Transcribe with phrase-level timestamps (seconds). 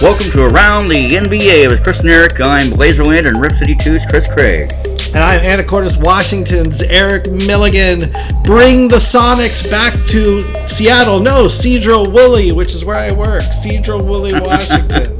[0.00, 2.40] Welcome to Around the NBA with Chris and Eric.
[2.40, 4.68] I'm Blazerland and Rip City 2's Chris Craig.
[5.14, 7.98] And I'm Anacortes, Washington's Eric Milligan.
[8.44, 11.18] Bring the Sonics back to Seattle.
[11.20, 13.42] No, Sedro-Woolley, which is where I work.
[13.42, 15.18] Sedro-Woolley, Washington.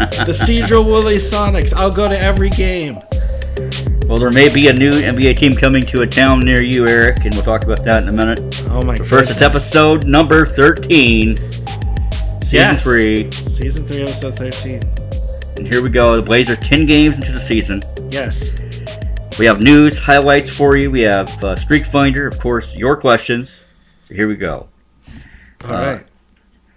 [0.00, 1.74] the Cedro Woolley Sonics.
[1.74, 2.98] I'll go to every game.
[4.08, 7.24] Well, there may be a new NBA team coming to a town near you, Eric,
[7.24, 8.64] and we'll talk about that in a minute.
[8.70, 11.56] Oh my first, it's episode number 13, season
[12.50, 12.82] Yes.
[12.84, 13.30] 3.
[13.60, 14.80] Season 3, episode 13.
[15.58, 16.16] And here we go.
[16.16, 17.82] The Blazers 10 games into the season.
[18.10, 18.50] Yes.
[19.38, 20.90] We have news, highlights for you.
[20.90, 23.50] We have uh, Streak Finder, of course, your questions.
[24.08, 24.68] So here we go.
[25.64, 26.04] All Uh, right.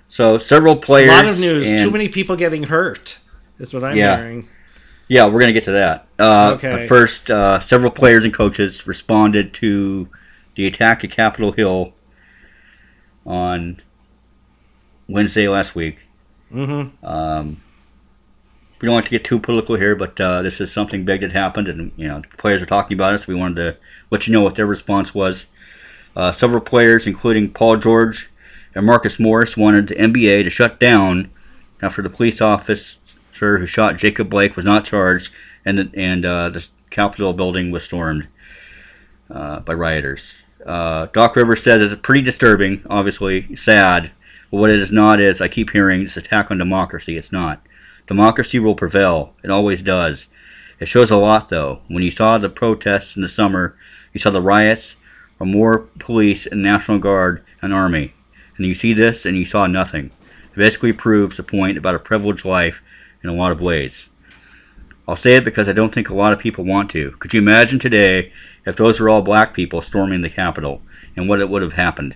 [0.10, 1.10] So, several players.
[1.10, 1.70] A lot of news.
[1.70, 3.18] and- Too many people getting hurt,
[3.60, 4.18] is what I'm Yeah.
[4.18, 4.50] hearing.
[5.08, 6.08] Yeah, we're going to get to that.
[6.20, 6.88] Uh, Okay.
[6.88, 10.08] First, uh, several players and coaches responded to
[10.56, 11.94] the attack at Capitol Hill
[13.26, 13.82] on
[15.08, 15.98] Wednesday last week.
[16.54, 17.06] Mm-hmm.
[17.06, 17.62] Um,
[18.80, 21.32] we don't like to get too political here, but uh, this is something big that
[21.32, 23.20] happened, and you know, players are talking about it.
[23.20, 23.78] So we wanted to
[24.12, 25.46] let you know what their response was.
[26.16, 28.30] Uh, several players, including Paul George
[28.76, 31.32] and Marcus Morris, wanted the NBA to shut down
[31.82, 32.98] after the police officer
[33.40, 35.32] who shot Jacob Blake was not charged,
[35.66, 38.28] and the, and uh, the Capitol building was stormed
[39.30, 40.34] uh, by rioters.
[40.66, 44.12] Uh, Doc Rivers said it's pretty disturbing, obviously sad,
[44.54, 47.18] but what it is not is I keep hearing this attack on democracy.
[47.18, 47.66] It's not.
[48.06, 49.34] Democracy will prevail.
[49.44, 50.28] It always does.
[50.80, 51.80] It shows a lot, though.
[51.88, 53.76] When you saw the protests in the summer,
[54.14, 54.96] you saw the riots,
[55.40, 58.14] or more police and National Guard and Army.
[58.56, 60.12] And you see this, and you saw nothing.
[60.52, 62.80] It basically proves the point about a privileged life
[63.24, 64.08] in a lot of ways.
[65.08, 67.10] I'll say it because I don't think a lot of people want to.
[67.18, 68.32] Could you imagine today
[68.68, 70.84] if those were all black people storming the Capitol
[71.16, 72.14] and what it would have happened?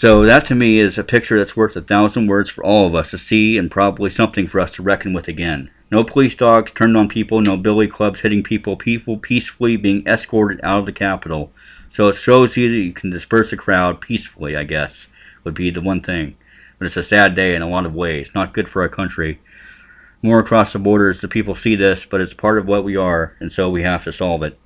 [0.00, 2.94] So that to me is a picture that's worth a thousand words for all of
[2.94, 5.70] us to see and probably something for us to reckon with again.
[5.90, 10.58] No police dogs turned on people, no billy clubs hitting people, people peacefully being escorted
[10.62, 11.52] out of the Capitol.
[11.92, 15.06] So it shows you that you can disperse a crowd peacefully, I guess,
[15.44, 16.34] would be the one thing.
[16.78, 18.30] But it's a sad day in a lot of ways.
[18.34, 19.38] Not good for our country.
[20.22, 23.36] More across the borders, the people see this, but it's part of what we are,
[23.38, 24.58] and so we have to solve it.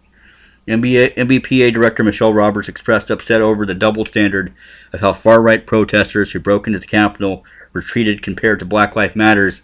[0.66, 4.52] NBA, NBPA Director Michelle Roberts expressed upset over the double standard
[4.92, 8.96] of how far right protesters who broke into the Capitol were treated compared to Black
[8.96, 9.60] Lives Matters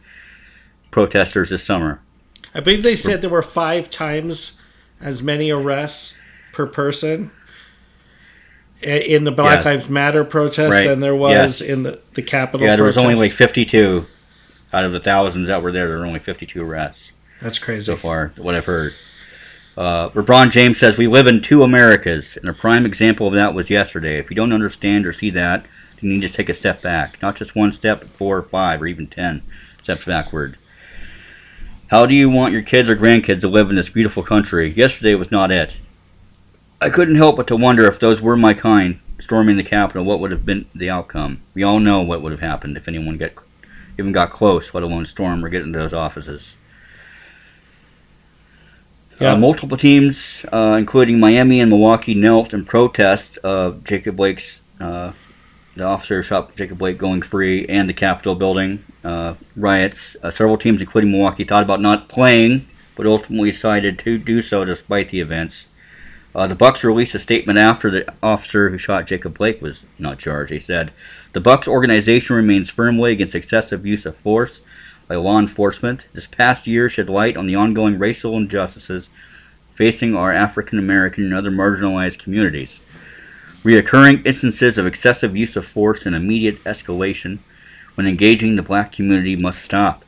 [0.91, 2.01] protesters this summer.
[2.55, 4.59] I believe they said there were five times
[5.01, 6.17] as many arrests
[6.53, 7.31] per person
[8.83, 9.65] in the Black Yes.
[9.65, 10.87] Lives Matter protest Right.
[10.87, 14.07] than there was in the, the Capitol Yeah, there was only like 52
[14.73, 15.89] out of the thousands that were there.
[15.89, 17.87] There were only 52 arrests That's crazy.
[17.93, 18.93] so far, what I've heard.
[19.77, 23.55] Uh, LeBron James says we live in two Americas, and a prime example of that
[23.55, 24.19] was yesterday.
[24.19, 25.65] If you don't understand or see that,
[26.01, 28.83] you need to take a step back, not just one step, but four or five
[28.83, 29.43] or even ten
[29.83, 30.57] steps backward.
[31.89, 34.71] How do you want your kids or grandkids to live in this beautiful country?
[34.71, 35.73] Yesterday was not it.
[36.81, 40.21] I couldn't help but to wonder if those were my kind storming the Capitol, what
[40.21, 41.41] would have been the outcome?
[41.55, 43.37] We all know what would have happened if anyone get
[43.99, 46.55] even got close, let alone storm or get into those offices.
[49.21, 49.33] Yeah.
[49.33, 55.13] Uh, multiple teams, uh, including Miami and Milwaukee, knelt in protest of Jacob Blake's, uh,
[55.77, 60.17] the officer shot Jacob Blake going free, and the Capitol building uh, riots.
[60.23, 62.67] Uh, several teams, including Milwaukee, thought about not playing,
[62.97, 65.67] but ultimately decided to do so despite the events.
[66.35, 70.19] Uh, the Bucks released a statement after the officer who shot Jacob Blake was not
[70.19, 70.51] charged.
[70.51, 70.93] They said,
[71.35, 74.63] "The Bucks organization remains firmly against excessive use of force
[75.11, 76.03] by law enforcement.
[76.13, 79.09] This past year shed light on the ongoing racial injustices
[79.75, 82.79] facing our African American and other marginalized communities.
[83.65, 87.41] Reoccurring instances of excessive use of force and immediate escalation
[87.97, 90.05] when engaging the black community must stop.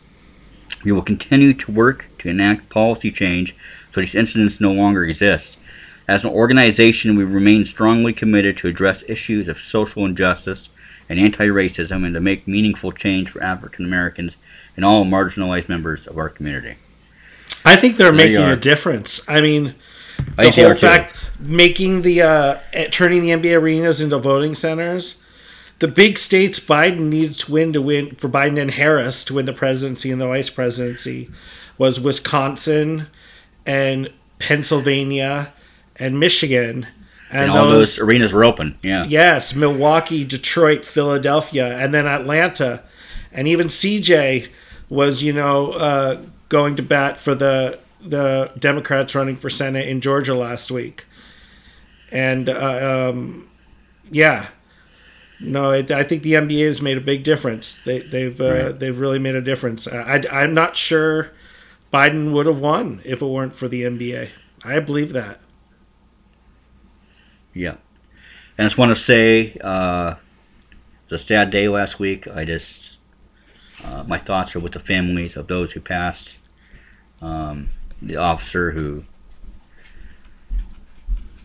[0.84, 3.56] We will continue to work to enact policy change
[3.92, 5.56] so these incidents no longer exist.
[6.06, 10.68] As an organization, we remain strongly committed to address issues of social injustice
[11.08, 14.36] and anti-racism and to make meaningful change for African Americans
[14.76, 16.76] and all marginalized members of our community.
[17.64, 19.20] I think they're making a difference.
[19.28, 19.74] I mean,
[20.36, 20.80] the they whole too.
[20.80, 25.20] fact making the uh, eh, turning the NBA arenas into voting centers.
[25.78, 29.46] The big states Biden needed to win to win for Biden and Harris to win
[29.46, 31.28] the presidency and the vice presidency
[31.76, 33.08] was Wisconsin
[33.66, 35.52] and Pennsylvania
[35.96, 36.86] and Michigan.
[37.30, 38.76] and all those, arenas were open.
[38.82, 39.04] Yeah.
[39.04, 42.82] Yes, Milwaukee, Detroit, Philadelphia, and then Atlanta,
[43.32, 44.48] and even CJ
[44.92, 50.00] was you know uh, going to bat for the the Democrats running for Senate in
[50.00, 51.06] Georgia last week,
[52.12, 53.48] and uh, um,
[54.10, 54.48] yeah,
[55.40, 57.74] no, it, I think the NBA has made a big difference.
[57.74, 58.78] They, they've uh, Right.
[58.78, 59.88] they've really made a difference.
[59.88, 61.32] I, I, am not sure
[61.92, 64.28] Biden would have won if it weren't for the NBA.
[64.64, 65.40] I believe that.
[67.54, 67.76] Yeah.
[68.58, 70.14] And I just want to say, uh,
[71.04, 72.28] it's a sad day last week.
[72.28, 72.96] I just,
[73.84, 76.34] uh, my thoughts are with the families of those who passed.
[77.20, 77.68] Um,
[78.00, 79.04] the officer who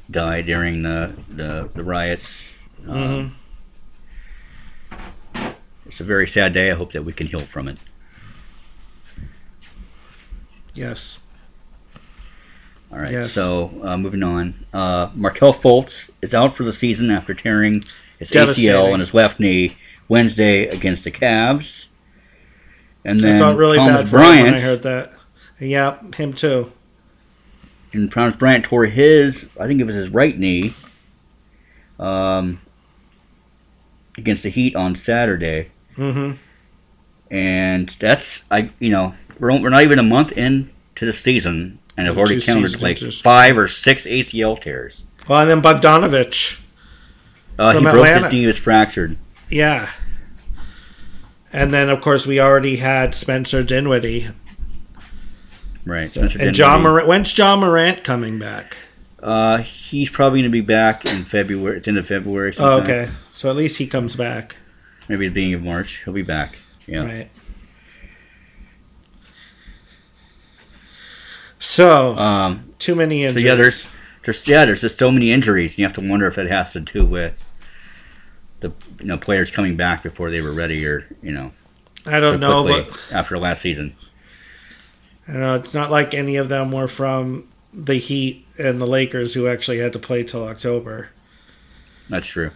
[0.10, 2.42] died during the, the, the riots.
[2.88, 3.36] Um,
[5.86, 6.72] It's a very sad day.
[6.72, 7.78] I hope that we can heal from it.
[10.74, 11.20] Yes.
[12.92, 13.12] All right.
[13.12, 13.34] Yes.
[13.34, 17.84] So uh, moving on, uh, Markelle Fultz is out for the season after tearing
[18.20, 21.86] his ACL on his left knee Wednesday against the Cavs.
[23.08, 25.14] And then I felt really Thomas bad for him Bryant when I heard that.
[25.60, 26.72] Yeah, him too.
[27.94, 30.74] and Thomas Bryant tore his, I think it was his right knee,
[32.00, 32.62] um,
[34.18, 35.72] against the Heat on Saturday.
[35.96, 36.34] Mm-hmm.
[37.32, 40.70] and that's I you know we're we're not even a month into
[41.00, 45.04] the season and I've already counted like five or six ACL tears.
[45.28, 46.62] Well, and then Bogdanovich.
[47.58, 49.18] Uh, he From broke his knee, was fractured.
[49.50, 49.90] Yeah.
[51.54, 54.28] And then, of course, we already had Spencer Dinwiddie.
[55.86, 56.08] Right.
[56.10, 57.08] So- and Ja Morant.
[57.08, 58.78] When's Ja Morant coming back?
[59.24, 62.54] Uh, he's probably going to be back in February, at the end of February.
[62.60, 63.10] Oh, okay.
[63.32, 64.58] So at least he comes back.
[65.08, 66.02] Maybe the beginning of March.
[66.04, 66.58] He'll be back.
[66.86, 67.00] Yeah.
[67.06, 67.30] Right.
[71.60, 73.46] So, Um, too many so injuries.
[73.46, 73.88] yeah, there's,
[74.24, 75.78] there's yeah, there's just so many injuries.
[75.78, 77.34] You have to wonder if it has to do with
[78.60, 81.52] the you know players coming back before they were ready, or you know,
[82.06, 83.96] I don't know, but after last season.
[85.28, 89.34] I know it's not like any of them were from the Heat and the Lakers
[89.34, 91.10] who actually had to play till October.
[92.10, 92.52] That's true.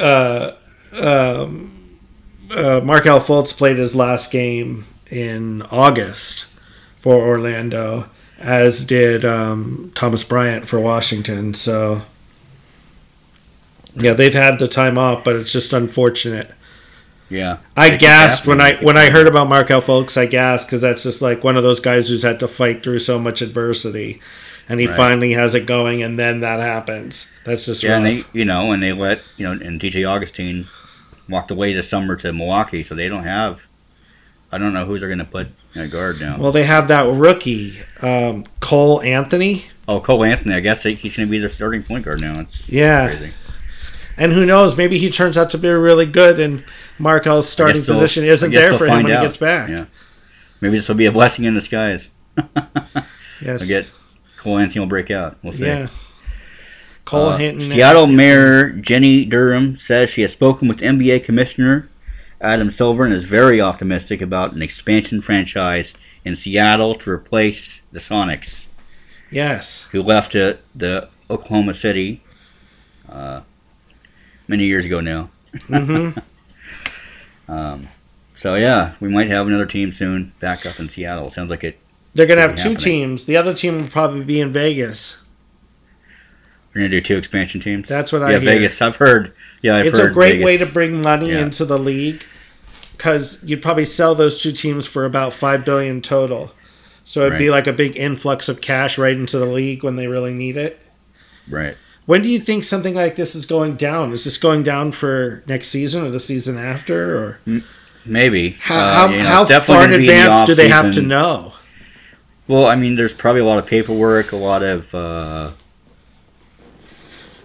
[0.00, 0.52] uh,
[1.02, 1.98] um,
[2.50, 6.46] uh, Markelle Fultz played his last game in August
[7.00, 11.54] for Orlando, as did um, Thomas Bryant for Washington.
[11.54, 12.02] So,
[13.96, 16.50] yeah, they've had the time off, but it's just unfortunate.
[17.30, 17.58] Yeah.
[17.76, 20.16] I gasped when I when I heard about Markelle Fultz.
[20.16, 22.98] I gasped because that's just like one of those guys who's had to fight through
[23.00, 24.20] so much adversity,
[24.68, 24.96] and he Right.
[24.96, 27.30] finally has it going, and then that happens.
[27.44, 30.66] That's just Yeah, and they, you know, and they let, you know, and DJ Augustin
[31.28, 33.58] walked away this summer to Milwaukee, so they don't have.
[34.52, 36.36] I don't know who they're going to put at guard now.
[36.38, 39.64] Well, they have that rookie, um, Cole Anthony.
[39.88, 42.38] oh, Cole Anthony, I guess he's going to be their starting point guard now.
[42.40, 43.08] It's Yeah.
[43.08, 43.32] crazy.
[44.16, 46.64] And who knows, maybe he turns out to be really good and
[46.98, 49.20] Markelle's starting position isn't there for him when out.
[49.20, 49.68] he gets back.
[49.68, 49.86] Yeah.
[50.60, 52.08] Maybe this will be a blessing in disguise.
[53.40, 53.62] Yes.
[53.62, 53.92] I get
[54.38, 55.36] Cole Anthony will break out.
[55.42, 55.66] We'll see.
[55.66, 55.88] Yeah.
[57.04, 57.68] Cole Uh, Hinton.
[57.70, 61.88] Seattle Mayor Jenny Durkan says she has spoken with NBA Commissioner
[62.40, 65.92] Adam Silver and is very optimistic about an expansion franchise
[66.24, 68.64] in Seattle to replace the Sonics,
[69.30, 69.88] Yes.
[69.92, 72.22] who left to the Oklahoma City
[73.10, 73.40] uh,
[74.48, 75.30] many years ago now.
[75.66, 76.10] hmm
[77.48, 77.88] Um,
[78.38, 81.30] so yeah, we might have another team soon back up in Seattle.
[81.30, 81.78] Sounds like it.
[82.14, 82.76] They're going to have two happening.
[82.78, 83.26] teams.
[83.26, 85.20] The other team will probably be in Vegas.
[86.74, 87.86] We're gonna do two expansion teams.
[87.86, 88.38] That's what I yeah.
[88.38, 88.82] Vegas.
[88.82, 89.32] I've heard.
[89.62, 90.44] Yeah, I've it's heard a great Vegas.
[90.44, 91.42] way to bring money Yeah.
[91.42, 92.24] into the league
[92.96, 96.52] because you'd probably sell those two teams for about five billion total.
[97.04, 100.06] So it'd be like a big influx of cash right into the league when they
[100.08, 100.80] really need it.
[101.48, 101.76] Right.
[102.06, 104.12] When do you think something like this is going down?
[104.12, 107.40] Is this going down for next season or the season after, or
[108.04, 108.56] Maybe.
[108.60, 111.54] how, Uh, how, you know, how far in the advance do they have to know?
[112.46, 115.52] Well, I mean, there's probably a lot of paperwork, a lot of, uh,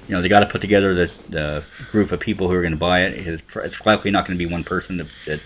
[0.07, 2.73] you know, they got to put together the, the group of people who are going
[2.73, 3.25] to buy it.
[3.25, 4.97] It's, it's likely not going to be one person.
[4.97, 5.39] That, that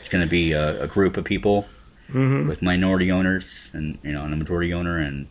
[0.00, 1.66] it's going to be a, a group of people
[2.10, 5.26] hmm with minority owners and you know, and a majority owner, and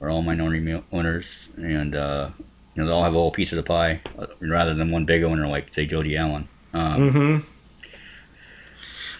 [0.00, 2.30] or all minority owners, and uh,
[2.74, 5.04] you know, they'll all have a little piece of the pie uh, rather than one
[5.04, 6.48] big owner like say Jody Allen.
[6.72, 7.36] Um, hmm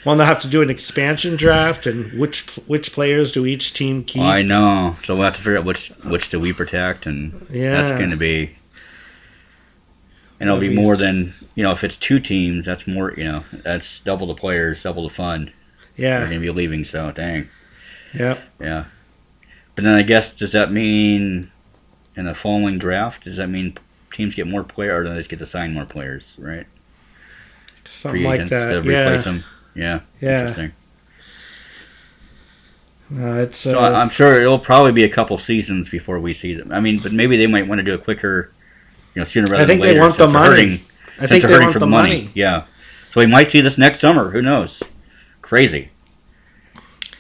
[0.05, 4.03] Well, they'll have to do an expansion draft, and which which players do each team
[4.05, 4.23] keep?
[4.23, 7.47] I know, so we'll have to figure out which which do we protect and.
[7.51, 8.57] yeah, That's going to be,
[10.39, 11.73] and it'll That'd be be- more than you know.
[11.73, 13.13] If it's two teams, that's more.
[13.17, 15.53] You know, that's double the players, double the fun.
[15.97, 16.85] They're yeah, going to be leaving.
[16.87, 17.49] So dang,
[18.15, 18.39] yeah.
[18.59, 18.85] yeah.
[19.81, 21.51] But then I guess does that mean
[22.15, 23.25] in the following draft?
[23.25, 23.79] Does that mean
[24.13, 26.33] teams get more players, or do they just get to sign more players?
[26.37, 26.67] Right,
[27.89, 28.85] Something like that.
[28.85, 29.41] Yeah.
[29.75, 30.39] Yeah, yeah.
[30.41, 30.73] interesting.
[33.11, 36.53] Uh, it's So uh, I'm sure it'll probably be a couple seasons before we see
[36.53, 36.71] them.
[36.73, 38.53] I mean, but maybe they might want to do a quicker
[39.15, 39.83] you know, sooner rather than later.
[39.83, 40.57] I think they want the money.
[40.57, 40.81] hurting-
[41.23, 42.29] I think they want the money.
[42.35, 42.65] Yeah.
[43.15, 44.29] So we might see this next summer.
[44.29, 44.83] Who knows?
[45.41, 45.89] Crazy.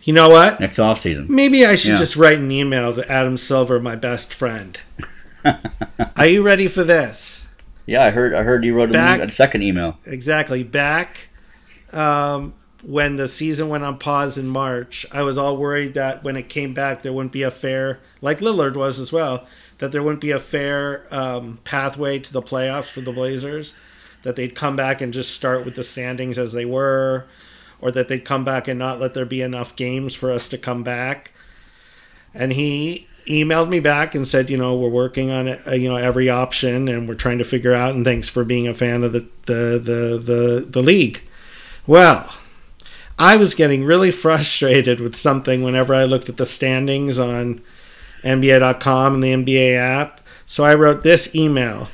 [0.02, 0.60] You know what?
[0.60, 1.26] Next off season.
[1.28, 1.96] Maybe I should Yeah.
[1.98, 4.78] just write an email to Adam Silver, my best friend.
[6.16, 7.46] Are you ready for this?
[7.86, 8.34] Yeah, I heard.
[8.34, 9.98] I heard you wrote a, Back- a second email.
[10.06, 10.62] Exactly.
[10.62, 11.28] Back
[11.92, 16.36] um, when the season went on pause in March, I was all worried that when
[16.36, 19.46] it came back, there wouldn't be a fair, like Lillard was as well,
[19.78, 23.74] that there wouldn't be a fair um, pathway to the playoffs for the Blazers.
[24.22, 27.24] That they'd come back and just start with the standings as they were,
[27.80, 30.58] or that they'd come back and not let there be enough games for us to
[30.58, 31.32] come back.
[32.34, 35.96] And he emailed me back and said, you know, we're working on uh, you know,
[35.96, 37.94] every option, and we're trying to figure out.
[37.94, 41.22] And thanks for being a fan of the the the the, the league.
[41.86, 42.32] Well,
[43.18, 47.62] I was getting really frustrated with something whenever I looked at the standings on
[48.22, 50.20] NBA.com and the NBA app.
[50.46, 51.88] So I wrote this email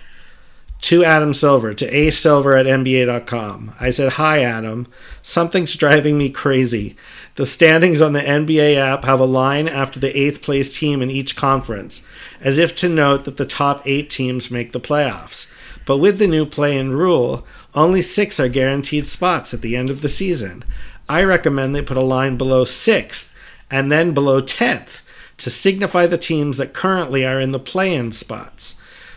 [0.86, 3.72] to Adam Silver, to A Silver at NBA.com.
[3.80, 4.86] I said, Hi, Adam.
[5.20, 6.94] Something's driving me crazy.
[7.34, 11.10] The standings on the NBA app have a line after the eighth place team in
[11.10, 12.06] each conference,
[12.40, 15.50] as if to note that the top eight teams make the playoffs.
[15.86, 19.90] But with the new play in rule, only six are guaranteed spots at the end
[19.90, 20.62] of the season.
[21.08, 23.34] I recommend they put a line below sixth
[23.72, 25.02] and then below 10th
[25.38, 28.76] to signify the teams that currently are in the play in spots.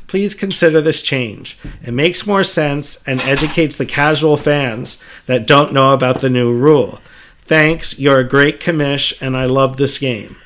[0.10, 1.56] Please consider this change.
[1.84, 6.52] It makes more sense and educates the casual fans that don't know about the new
[6.52, 7.00] rule.
[7.44, 10.38] Thanks, you're a great commish, and I love this game.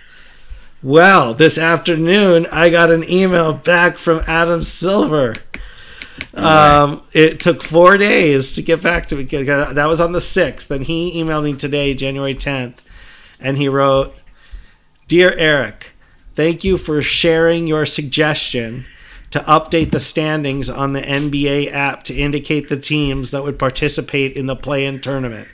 [0.82, 5.38] Well, this afternoon I got an email back from Adam Silver.
[6.34, 9.24] Um, it took four days to get back to me.
[9.24, 10.68] That was on the 6th.
[10.68, 12.80] Then he emailed me today, January 10th,
[13.40, 14.14] and he wrote
[15.08, 15.94] Dear Eric,
[16.36, 18.88] thank you for sharing your suggestion
[19.34, 24.34] to update the standings on the NBA app to indicate the teams that would participate
[24.38, 25.48] in the play in tournament.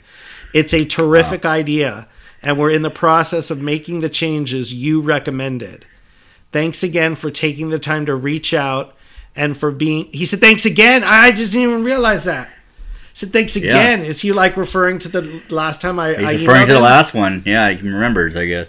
[0.52, 2.06] It's a terrific idea,
[2.42, 5.86] and we're in the process of making the changes you recommended.
[6.52, 8.94] Thanks again for taking the time to reach out
[9.34, 10.10] and for being.
[10.12, 11.02] He said, Thanks again.
[11.02, 12.48] I just didn't even realize that.
[12.48, 13.70] He said, Thanks Yeah.
[13.70, 14.00] again.
[14.02, 17.14] Is he like referring to the last time I, He's I referring to the last
[17.14, 17.44] one.
[17.46, 18.36] Yeah, he remembers.
[18.36, 18.68] I guess.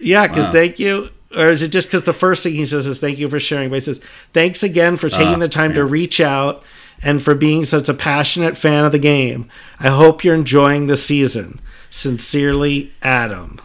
[0.00, 0.52] Yeah, because Wow.
[0.52, 1.08] thank you.
[1.36, 3.68] Or is it just because the first thing he says is thank you for sharing?
[3.70, 4.00] But he says,
[4.32, 6.64] thanks again for taking Ah, the time to reach out
[7.02, 9.48] and for being such a passionate fan of the game.
[9.78, 11.60] I hope you're enjoying the season.
[11.88, 13.60] Sincerely, Adam.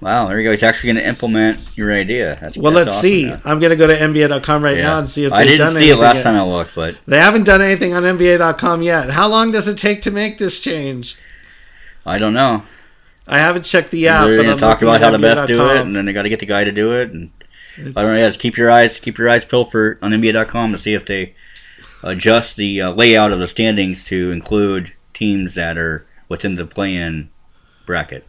[0.00, 0.52] Wow, there you go.
[0.52, 2.36] He's actually going to implement your idea.
[2.40, 3.30] That's, Well, that's let's awesome, see.
[3.44, 4.82] I'm going to go to NBA.com right Yeah.
[4.82, 6.22] now and see if I they've didn't done see it last yet.
[6.24, 9.10] time I looked, but They haven't done anything on NBA.com yet.
[9.10, 11.16] How long does it take to make this change?
[12.04, 12.64] I don't know.
[13.26, 15.76] I haven't checked the app, They're going to talk about how to best do it,
[15.78, 17.10] and then they got to get the guy to do it.
[17.10, 17.30] And
[17.78, 18.18] It's- I don't know.
[18.18, 21.34] Yeah, keep your eyes keep your eyes peeled for on NBA.com to see if they
[22.02, 27.30] adjust the uh, layout of the standings to include teams that are within the play-in
[27.86, 28.26] bracket.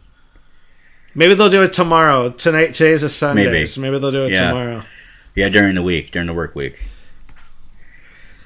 [1.14, 2.30] Maybe they'll do it tomorrow.
[2.30, 3.66] Tonight, today's a Sunday, Maybe.
[3.66, 4.48] so maybe they'll do it Yeah.
[4.50, 4.82] tomorrow.
[5.34, 6.76] Yeah, during the week, during the work week.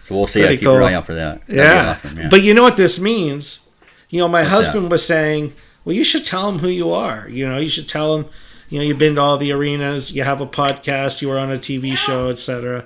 [0.08, 0.40] So we'll see.
[0.40, 0.86] Pretty Keep your cool.
[0.86, 1.42] eye out for that.
[1.48, 1.96] Yeah.
[2.02, 2.28] awesome, yeah.
[2.30, 3.60] But you know what this means?
[4.08, 5.52] You know, my What's husband was saying,
[5.88, 7.26] well, you should tell them who you are.
[7.30, 8.30] You know, you should tell them,
[8.68, 11.50] you know, you've been to all the arenas, you have a podcast, you were on
[11.50, 12.84] a TV show, etc.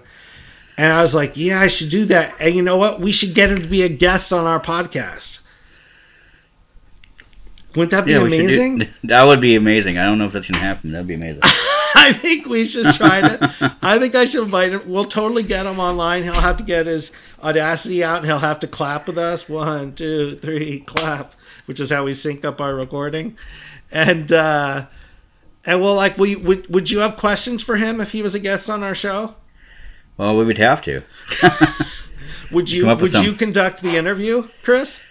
[0.78, 2.32] And I was like, yeah, I should do that.
[2.40, 3.00] And you know what?
[3.00, 5.42] We should get him to be a guest on our podcast.
[7.74, 8.88] Wouldn't that be Yeah, should do- amazing?
[9.04, 9.98] that would be amazing.
[9.98, 10.92] I don't know if that's gonna happen.
[10.92, 11.40] That'd be amazing.
[11.96, 13.76] I think we should try to.
[13.82, 14.82] I think I should invite him.
[14.86, 16.22] We'll totally get him online.
[16.22, 17.10] He'll have to get his
[17.42, 19.48] Audacity out and he'll have to clap with us.
[19.48, 21.34] One, two, three, clap,
[21.66, 23.36] which is how we sync up our recording.
[23.90, 24.86] And uh,
[25.64, 28.38] and we'll like, you, would would you have questions for him if he was a
[28.40, 29.34] guest on our show?
[30.16, 31.02] well, we would have to.
[32.52, 35.02] Would you would with you conduct the interview, Chris?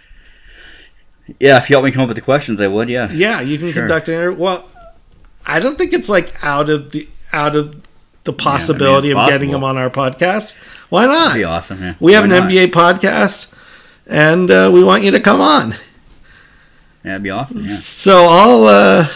[1.40, 2.88] Yeah, if you help me come up with the questions, I would.
[2.88, 3.08] Yeah.
[3.12, 3.82] Yeah, you can Sure.
[3.82, 4.38] conduct an interview.
[4.38, 4.64] Well,
[5.44, 7.82] I don't think it's like out of the out of
[8.24, 10.56] the possibility it's of getting him on our podcast.
[10.88, 11.28] Why not?
[11.28, 11.82] That'd be awesome.
[11.82, 11.94] Yeah.
[11.98, 12.48] We have an not?
[12.48, 13.52] NBA podcast,
[14.06, 15.74] and uh, we want you to come on.
[17.04, 17.58] Yeah, that'd be awesome.
[17.58, 17.62] Yeah.
[17.64, 19.08] So I'll uh,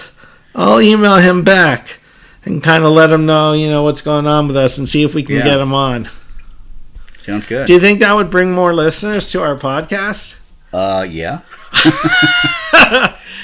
[0.54, 2.00] I'll email him back
[2.44, 5.02] and kind of let him know, you know, what's going on with us, and see
[5.02, 5.44] if we can Yeah.
[5.44, 6.08] get him on.
[7.22, 7.66] Sounds good.
[7.66, 10.38] Do you think that would bring more listeners to our podcast?
[10.72, 11.40] Uh, yeah.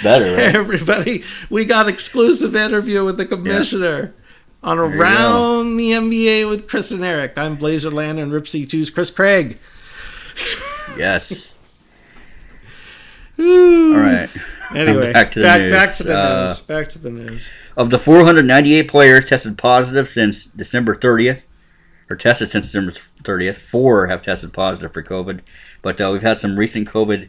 [0.02, 0.54] Better, right?
[0.54, 4.12] Everybody, we got exclusive interview with the commissioner
[4.62, 4.98] on you go.
[5.00, 7.34] Around the NBA with Chris and Eric.
[7.36, 9.58] I'm Blazerland and Rip City 2's Chris Craig.
[10.96, 11.48] Yes.
[13.38, 14.28] All right.
[14.74, 15.72] Anyway, Back to the back, news.
[15.72, 16.60] back to the Uh, news.
[16.60, 17.50] Back to the news.
[17.76, 21.40] Of the 498 players tested positive since December 30th,
[22.08, 23.58] or tested since December 30th.
[23.58, 25.40] Four have tested positive for COVID,
[25.82, 27.28] but uh, we've had some recent COVID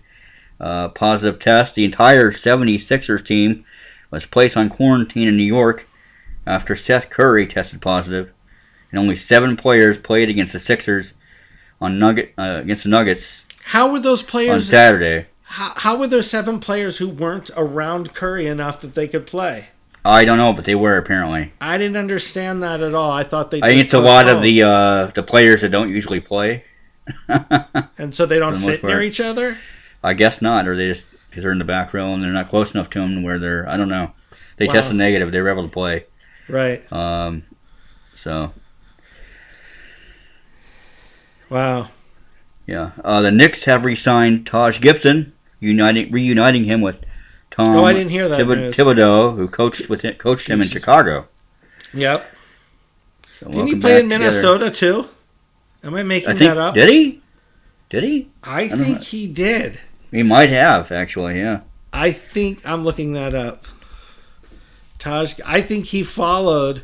[0.62, 1.75] uh, positive tests.
[1.75, 3.65] The entire 76ers team
[4.10, 5.86] was placed on quarantine in New York
[6.48, 8.31] after Seth Curry tested positive,
[8.91, 11.13] and only seven players played against the Sixers
[11.81, 14.62] on Nugget uh, against the Nuggets How were those players on?
[14.62, 15.25] Saturday.
[15.53, 19.67] How, how were there seven players who weren't around Curry enough that they could play?
[20.03, 21.53] I don't know, but they were apparently.
[21.62, 23.12] I didn't understand that at all.
[23.12, 23.62] I thought they.
[23.62, 26.63] I think it's a lot of the uh, the players that don't usually play.
[27.27, 29.60] and so they don't the sit near each other.
[30.03, 32.50] I guess not, or they just because they're in the back row and they're not
[32.50, 33.69] close enough to them where they're.
[33.69, 34.12] I don't know.
[34.57, 34.74] They Wow.
[34.74, 35.31] tested negative.
[35.31, 36.05] They were able to play.
[36.50, 36.91] Right.
[36.91, 37.43] Um,
[38.15, 38.53] so
[41.50, 41.89] Wow.
[42.65, 45.32] yeah, uh, the Knicks have re-signed Taj Gibson,
[45.63, 46.98] uniting reuniting him with
[47.51, 47.70] Tom.
[47.70, 48.74] Oh, I didn't hear that Thibod-.
[48.74, 51.27] Thibodeau, who coached with him, coached him in Chicago.
[51.93, 52.29] Yep.
[53.39, 54.20] So Didn't he play in together.
[54.20, 55.08] Minnesota too?
[55.84, 56.75] Am I making I think that up?
[56.75, 57.22] did he?
[57.89, 58.29] Did he?
[58.43, 59.79] I don't think he did.
[60.12, 61.39] He might have actually.
[61.39, 61.62] Yeah.
[61.91, 63.65] I think I'm looking that up.
[64.98, 66.82] Taj, I think he followed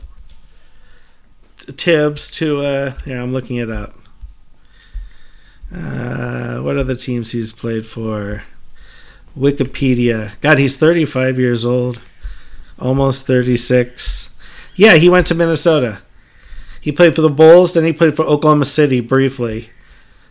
[1.57, 2.59] Thibs to.
[2.59, 3.95] Uh, yeah, I'm looking it up.
[5.74, 8.43] Uh, what other teams he's played for?
[9.39, 10.39] Wikipedia.
[10.41, 12.00] God, he's 35 years old,
[12.77, 14.36] almost 36.
[14.75, 16.01] Yeah, he went to Minnesota.
[16.81, 19.69] He played for the Bulls, then he played for Oklahoma City briefly.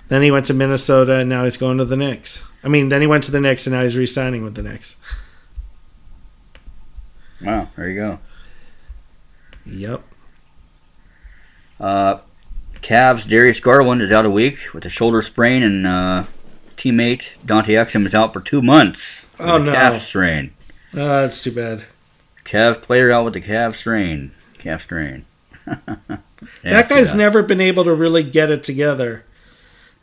[0.08, 2.44] Then he went to Minnesota, and now he's going to the Knicks.
[2.64, 4.96] I mean, then he went to the Knicks, and now he's re-signing with the Knicks.
[7.42, 7.68] Wow.
[7.76, 8.18] There you go.
[9.66, 10.02] Yep.
[11.78, 12.18] Uh,
[12.82, 16.24] Cavs Darius Garland is out a week with a shoulder sprain, and uh,
[16.78, 19.26] teammate Dante Exum is out for two months.
[19.38, 19.72] Oh, no.
[19.72, 20.52] Calf strain.
[20.94, 21.84] Oh, that's too bad.
[22.44, 24.32] Cav player out with the calf strain.
[24.58, 25.26] Calf strain.
[25.66, 27.42] that guy's never.
[27.42, 29.24] been able to really get it together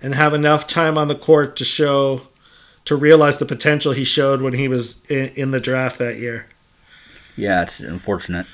[0.02, 2.28] and have enough time on the court to show,
[2.86, 6.48] to realize the potential he showed when he was in, in the draft that year.
[7.36, 8.46] Yeah, it's unfortunate.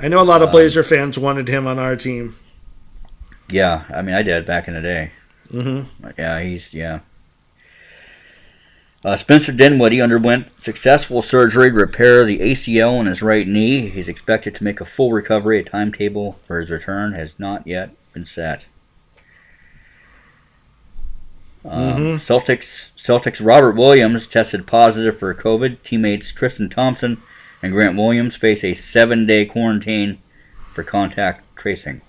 [0.00, 2.36] I know a lot of Um, Blazer fans wanted him on our team.
[3.50, 5.12] Yeah, I mean, I did back in the day.
[5.50, 7.00] Hmm But yeah, he's yeah.
[9.04, 13.88] Uh, Spencer Dinwiddie underwent successful surgery to repair the ACL in his right knee.
[13.88, 15.60] He's expected to make a full recovery.
[15.60, 18.66] A timetable for his return has not yet been set.
[21.64, 22.20] Um, Mhm.
[22.20, 25.76] Celtics Celtics Robert Williams tested positive for COVID.
[25.84, 27.18] Teammates Tristan Thompson
[27.62, 30.18] and Grant Williams face a seven-day quarantine
[30.72, 32.00] for contact tracing.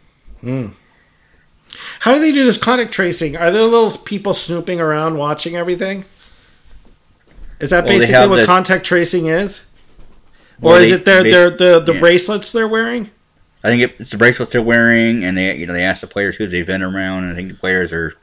[1.99, 3.35] How do they do this contact tracing?
[3.35, 6.05] Are there little people snooping around watching everything?
[7.59, 9.65] Is that Well, basically what the- contact tracing is?
[10.61, 11.99] Well, or is they- it their, they- their the, the yeah.
[11.99, 13.11] bracelets they're wearing?
[13.63, 16.37] I think it's the bracelets they're wearing, and they you know they ask the players
[16.37, 18.15] who they've been around, and I think the players are,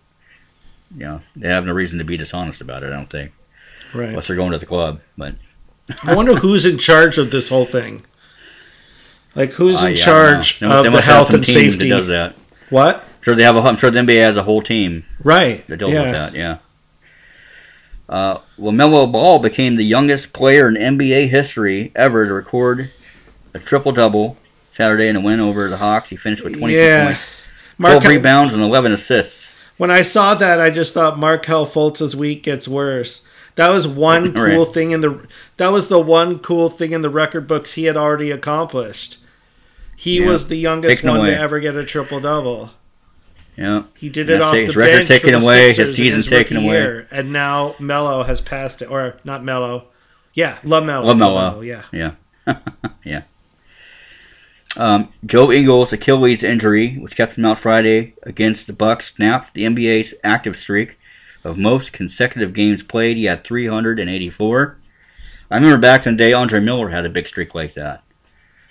[0.96, 2.86] you know, they have no reason to be dishonest about it.
[2.86, 3.32] I don't think,
[3.92, 4.08] Right.
[4.08, 5.00] unless they're going to the club.
[5.18, 5.34] But
[6.02, 8.00] I wonder who's in charge of this whole thing.
[9.34, 10.82] Like who's uh, in yeah, charge I don't know.
[10.84, 11.90] They of the health and safety?
[11.90, 12.34] That does that.
[12.70, 13.04] What?
[13.26, 13.58] Sure, they have a.
[13.62, 15.66] I'm sure the NBA has a whole team Right.
[15.66, 16.02] that deals yeah.
[16.02, 16.34] with that.
[16.34, 16.58] Yeah.
[18.08, 22.88] Uh, LaMelo Ball became the youngest player in NBA history ever to record
[23.52, 24.36] a triple double
[24.76, 26.08] Saturday in a win over the Hawks.
[26.10, 27.04] He finished with 26 Yeah.
[27.06, 27.20] points,
[27.80, 29.48] 12 Mark, rebounds, and 11 assists.
[29.76, 33.26] when I saw that, I just thought Markelle Fultz's week gets worse.
[33.56, 34.52] That was one Right.
[34.54, 35.26] cool thing in the.
[35.56, 39.18] That was the one cool thing in the record books he had already accomplished.
[39.96, 40.26] He Yeah.
[40.26, 41.30] was the youngest one away.
[41.30, 42.70] to ever get a triple double.
[43.56, 43.84] Yeah.
[43.96, 45.94] He did it off his the record bench taken for the away, his Sixers in
[45.96, 46.66] season his taken away.
[46.66, 49.86] year, and now Mello has passed it, or not Mello,
[50.34, 51.14] yeah, love LaMelo.
[51.62, 51.64] LaMelo.
[51.64, 52.14] yeah.
[52.46, 52.58] Yeah.
[53.04, 53.22] yeah.
[54.76, 59.62] Um, Joe Ingles' Achilles injury, which kept him out Friday against the Bucks, snapped the
[59.62, 60.98] NBA's active streak
[61.42, 63.16] of most consecutive games played.
[63.16, 64.78] He had 384.
[65.50, 68.02] I remember back in the day, Andre Miller had a big streak like that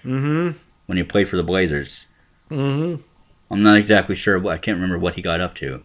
[0.04, 0.52] Mm-hmm.
[0.86, 2.06] when he played for the Blazers.
[2.52, 3.02] Mm-hmm.
[3.50, 4.40] I'm not exactly sure.
[4.40, 5.84] What, I can't remember what he got up to.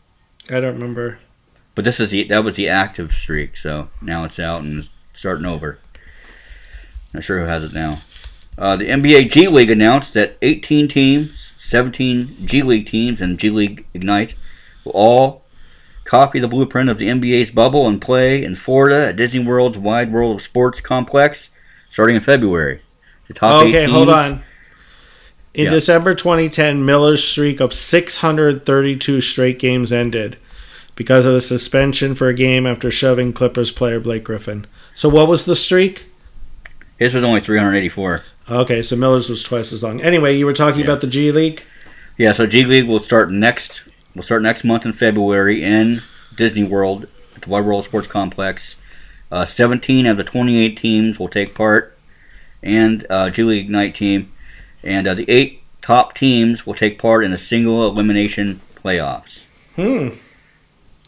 [0.49, 1.18] I don't remember.
[1.75, 4.88] But this is the that was the active streak, so now it's out and it's
[5.12, 5.79] starting over.
[7.12, 8.01] Not sure who has it now.
[8.59, 13.51] Uh, the NBA G League announced that 18 teams, 17 G League teams, and G
[13.51, 14.35] League Ignite
[14.85, 15.44] will all
[16.05, 20.12] copy the blueprint of the NBA's bubble and play in Florida at Disney World's Wide
[20.12, 21.51] World of Sports complex
[21.90, 22.81] starting in February.
[23.29, 24.42] The top okay, hold on.
[25.54, 25.70] In Yeah.
[25.70, 30.36] December 2010, Miller's streak of 632 straight games ended
[30.94, 34.66] because of a suspension for a game after shoving Clippers player Blake Griffin.
[34.94, 36.06] So what was the streak?
[36.98, 38.22] His was only 384.
[38.48, 40.00] Okay, so Miller's was twice as long.
[40.00, 40.86] Anyway, you were talking Yeah.
[40.86, 41.62] about the G League.
[42.16, 43.80] Yeah, so G League will start next.
[44.14, 46.02] Will start next month in February in
[46.36, 48.74] Disney World at the Wide World Sports Complex.
[49.32, 51.96] Uh, 17 of the 28 teams will take part,
[52.62, 54.30] and uh, G League Ignite team,
[54.82, 59.44] and uh, the eight top teams will take part in a single elimination playoffs.
[59.76, 60.10] Hmm.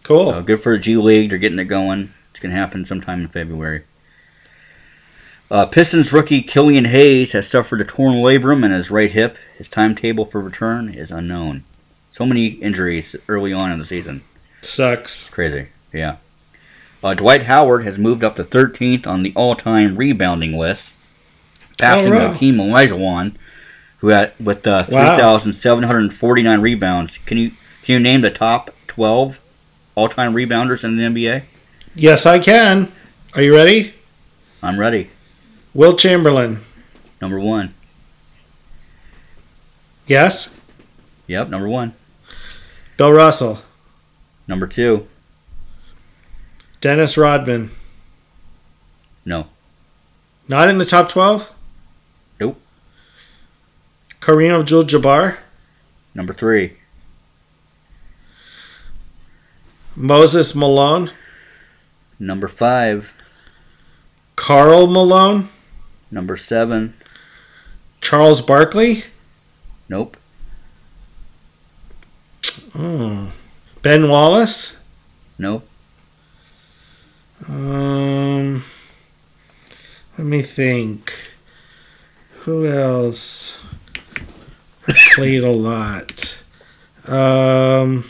[0.02, 0.42] Cool.
[0.42, 1.30] Good for the G League.
[1.30, 2.12] They're getting it going.
[2.30, 3.84] It's gonna happen sometime in February.
[5.50, 9.36] Uh, Pistons rookie Killian Hayes has suffered a torn labrum in his right hip.
[9.58, 11.64] His timetable for return is unknown.
[12.10, 14.22] So many injuries early on in the season.
[14.62, 15.28] Sucks.
[15.28, 15.68] Crazy.
[15.92, 16.16] Yeah.
[17.04, 20.90] Uh, Dwight Howard has moved up to 13th on the all-time rebounding list,
[21.78, 22.12] passing.
[22.12, 23.34] Hakeem Olajuwon,
[24.02, 25.16] who had with uh, Wow.
[25.38, 27.16] 3,749 rebounds.
[27.24, 27.50] Can you
[27.82, 29.38] can you name the top 12
[29.94, 31.42] all-time rebounders in the NBA?
[31.94, 32.90] Yes, I can.
[33.34, 33.94] Are you ready?
[34.62, 35.10] I'm ready.
[35.72, 36.58] Wilt Chamberlain.
[37.20, 37.74] Number one.
[40.06, 40.58] Yes.
[41.28, 41.94] Yep, number one.
[42.96, 43.60] Bill Russell.
[44.48, 45.06] Number two.
[46.80, 47.70] Dennis Rodman.
[49.24, 49.46] No.
[50.48, 51.51] Not in the top 12?
[54.22, 55.38] Kareem Abdul Jabbar.
[56.14, 56.76] Number three.
[59.96, 61.10] Moses Malone.
[62.20, 63.10] Number five.
[64.36, 65.48] Karl Malone.
[66.08, 66.94] Number seven.
[68.00, 69.02] Charles Barkley.
[69.88, 70.16] Nope.
[72.76, 73.32] Oh.
[73.82, 74.76] Ben Wallace.
[75.36, 75.68] Nope.
[77.48, 78.62] Um,
[80.16, 81.12] let me think.
[82.42, 83.58] Who else?
[84.88, 86.38] I played a lot.
[87.06, 88.04] Um,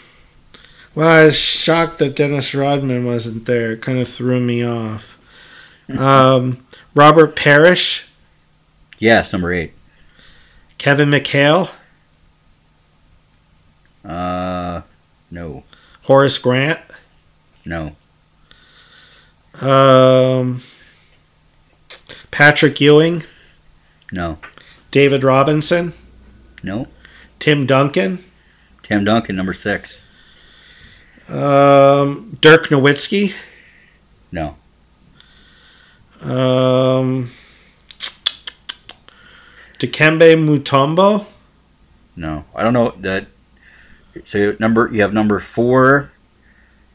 [0.95, 3.73] well, I was shocked that Dennis Rodman wasn't there.
[3.73, 5.19] It kind of threw me off.
[5.99, 8.09] Um, Robert Parish,
[8.99, 9.73] Yes, number eight.
[10.79, 11.71] Kevin McHale,
[14.05, 14.83] Uh,
[15.31, 15.65] no.
[16.03, 16.81] Horace Grant,
[17.65, 17.95] No.
[19.61, 20.63] um,
[22.31, 23.23] Patrick Ewing,
[24.11, 24.39] No.
[24.91, 25.93] David Robinson,
[26.63, 26.87] No.
[27.39, 28.23] Tim Duncan,
[28.83, 29.99] Tim Duncan, number six.
[31.29, 33.35] um, Dirk Nowitzki.
[34.31, 34.57] No.
[36.21, 37.31] Um,
[39.79, 41.27] Dikembe Mutombo.
[42.17, 42.45] No.
[42.55, 43.27] I don't know that.
[44.27, 46.11] So you- number you have number four,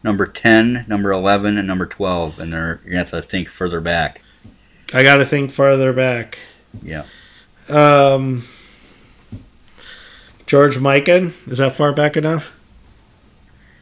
[0.03, 3.81] number ten, number eleven, and number twelve, and they're you're gonna have to think further
[3.81, 4.21] back.
[4.93, 6.37] I got to think farther back.
[6.81, 7.03] Yeah.
[7.67, 8.43] Um,
[10.47, 11.33] George Mikan.
[11.47, 12.53] Is that far back enough?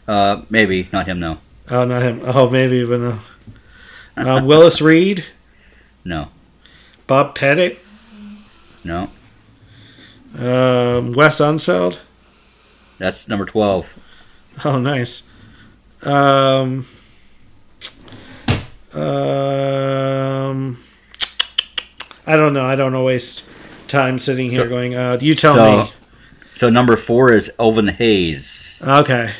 [0.08, 1.19] Uh, maybe not him.
[1.19, 1.38] No.
[1.69, 2.21] Oh, not him.
[2.23, 3.19] Oh, maybe even no.
[4.17, 5.25] Uh, Willis Reed.
[6.04, 6.30] No.
[7.08, 7.80] Bob Pettit.
[8.84, 9.10] No.
[10.38, 11.99] Um, Wes Unseld.
[12.97, 13.88] That's number twelve.
[14.63, 15.23] Oh, nice.
[16.04, 16.86] Um,
[18.93, 20.78] um,
[22.25, 22.63] I don't know.
[22.63, 23.43] I don't want to waste
[23.88, 25.91] time sitting here So- going, uh, you tell so, me.
[26.55, 28.77] So number four is Elvin Hayes.
[28.81, 29.31] Okay.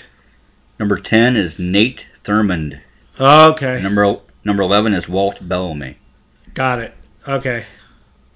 [0.80, 2.80] Number ten is Nate Thurmond.
[3.20, 3.82] Okay.
[3.82, 5.98] Number number eleven is Walt Bellamy.
[6.54, 6.94] Got it.
[7.28, 7.64] Okay.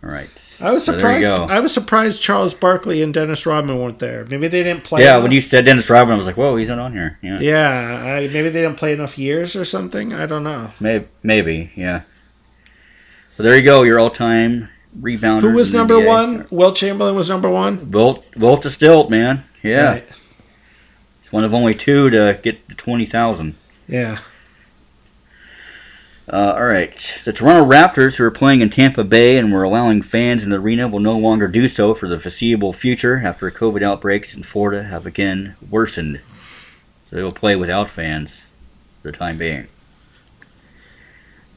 [0.04, 0.30] All right.
[0.62, 1.24] I was So surprised.
[1.24, 1.36] go.
[1.46, 4.26] I was surprised Charles Barkley and Dennis Rodman weren't there.
[4.30, 5.02] Maybe they didn't play.
[5.04, 5.24] yeah, enough.
[5.24, 8.04] when you said Dennis Rodman, I was like, "Whoa, he's not on here." Yeah, Yeah,
[8.06, 10.14] I, maybe they didn't play enough years or something.
[10.14, 10.72] I don't know.
[10.82, 12.02] maybe, maybe, yeah.
[13.38, 15.42] So there you go, your all-time rebounder.
[15.42, 16.48] Who was number one?
[16.50, 17.78] Wilt Chamberlain was number one.
[17.78, 19.44] Volt, Volt to Stilt, man.
[19.64, 20.04] Yeah, Right.
[21.22, 23.56] he's one of only two to get to twenty thousand.
[23.88, 24.20] Yeah.
[26.32, 30.04] Uh, all right, the Toronto Raptors, who are playing in Tampa Bay and were allowing
[30.04, 33.82] fans in the arena, will no longer do so for the foreseeable future after COVID
[33.82, 36.20] outbreaks in Florida have again worsened.
[37.08, 38.42] So they will play without fans
[39.02, 39.68] for the time being.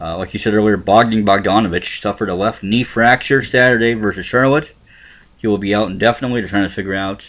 [0.01, 4.73] Uh, like you said earlier, Bogdan Bogdanovich suffered a left knee fracture Saturday versus Charlotte.
[5.39, 6.41] He will be out indefinitely.
[6.41, 7.27] They're trying to figure out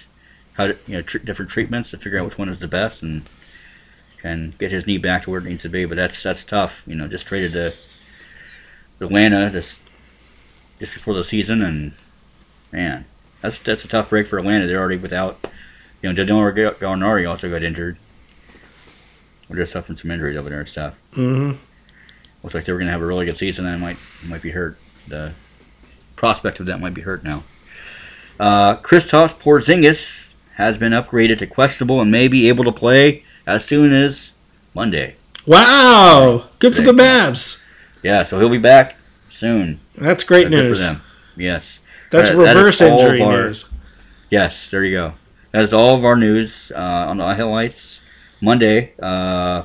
[0.53, 3.01] how to, you know, tr- different treatments to figure out which one is the best
[3.01, 3.29] and
[4.23, 5.85] and get his knee back to where it needs to be.
[5.85, 6.81] But that's that's tough.
[6.87, 7.73] You know, just traded to
[8.99, 9.79] Atlanta this
[10.79, 11.93] just before the season, and
[12.71, 13.05] man,
[13.41, 14.67] that's that's a tough break for Atlanta.
[14.67, 15.39] They're already without.
[16.01, 17.97] You know, Danilo Gallinari also got injured.
[19.47, 20.95] They're just suffering some injuries over there and stuff.
[21.13, 21.53] hmm
[22.43, 24.51] Looks like they were going to have a really good season, and might might be
[24.51, 24.77] hurt.
[25.07, 25.33] The
[26.15, 27.43] prospect of that might be hurt now.
[28.39, 33.65] Uh, Kristaps Porzingis has been upgraded to questionable and may be able to play as
[33.65, 34.31] soon as
[34.73, 35.15] Monday.
[35.45, 36.45] Wow.
[36.59, 37.63] Good for the Mavs.
[38.01, 38.95] Yeah, so he'll be back
[39.29, 39.79] soon.
[39.95, 40.81] That's great So news.
[40.85, 41.01] for them.
[41.35, 41.79] Yes.
[42.11, 43.65] That's That- that is reverse all injury our- news.
[44.29, 45.13] Yes, there you go.
[45.51, 47.99] That's all of our news uh, on the highlights.
[48.41, 49.63] Monday, uh,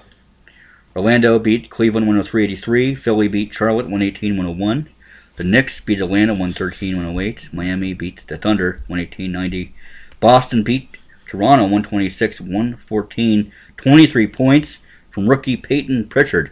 [0.98, 2.98] Orlando beat Cleveland 103-83.
[2.98, 4.88] Philly beat Charlotte 118-101.
[5.36, 7.52] The Knicks beat Atlanta 113-108.
[7.52, 9.70] Miami beat the Thunder 118-90.
[10.18, 10.88] Boston beat
[11.28, 13.52] Toronto 126-114.
[13.76, 14.78] 23 points
[15.12, 16.50] from rookie Payton Pritchard.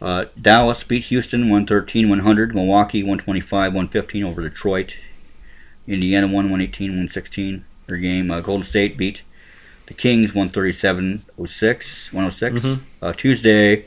[0.00, 2.54] Uh, Dallas beat Houston 113-100.
[2.54, 4.94] Milwaukee 125-115 over Detroit.
[5.88, 8.30] Indiana won 118-116 their game.
[8.30, 9.22] Uh, Golden State beat
[9.86, 12.64] the Kings 137 06, 106.
[12.64, 12.78] Mhm.
[13.00, 13.84] Uh, Tuesday,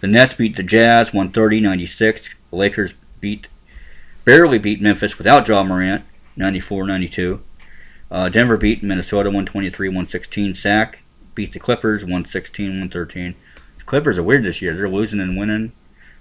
[0.00, 2.28] the Nets beat the Jazz 130 96.
[2.50, 3.46] The Lakers beat,
[4.24, 6.02] barely beat Memphis without Ja Morant
[6.36, 7.40] 94 92.
[8.10, 10.54] Uh, Denver beat Minnesota 123 116.
[10.54, 10.98] Sac
[11.34, 13.34] beat the Clippers 116 113.
[13.78, 14.74] The Clippers are weird this year.
[14.74, 15.72] They're losing and winning.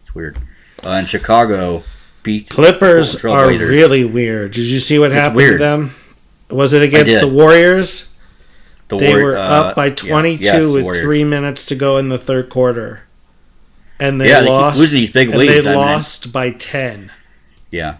[0.06, 0.38] It's weird.
[0.84, 1.84] Uh, and Chicago
[2.24, 4.52] beat Clippers are really weird.
[4.52, 5.54] Did you see what It's happened weird.
[5.54, 5.92] to them?
[6.52, 8.09] Was it against the Warriors?
[8.90, 12.10] The They were uh, up by 22 yes, the with three minutes to go in
[12.10, 13.04] the third quarter,
[14.00, 14.80] and they Yeah, they lost.
[14.80, 15.76] losing these big leads, they I mean.
[15.76, 17.12] lost by 10.
[17.72, 17.98] Yeah.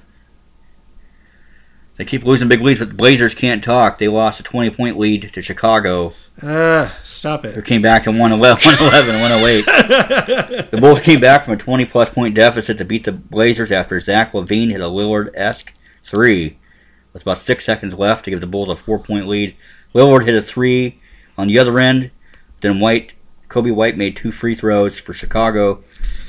[1.98, 4.00] They keep losing big leads, but the Blazers can't talk.
[4.00, 6.14] They lost a 20 point lead to Chicago.
[6.42, 7.56] Ah, stop it.
[7.56, 9.66] They came back and won 11, 111 108.
[10.72, 14.00] The Bulls came back from a 20 plus point deficit to beat the Blazers after
[14.00, 15.74] Zach LaVine hit a Lillard esque
[16.06, 16.58] three.
[17.12, 19.56] With about six seconds left to give the Bulls a four point lead.
[19.94, 21.00] Lillard hit a three
[21.38, 22.12] on the other end.
[22.62, 23.14] Then White,
[23.50, 25.84] Coby White made two free throws for Chicago,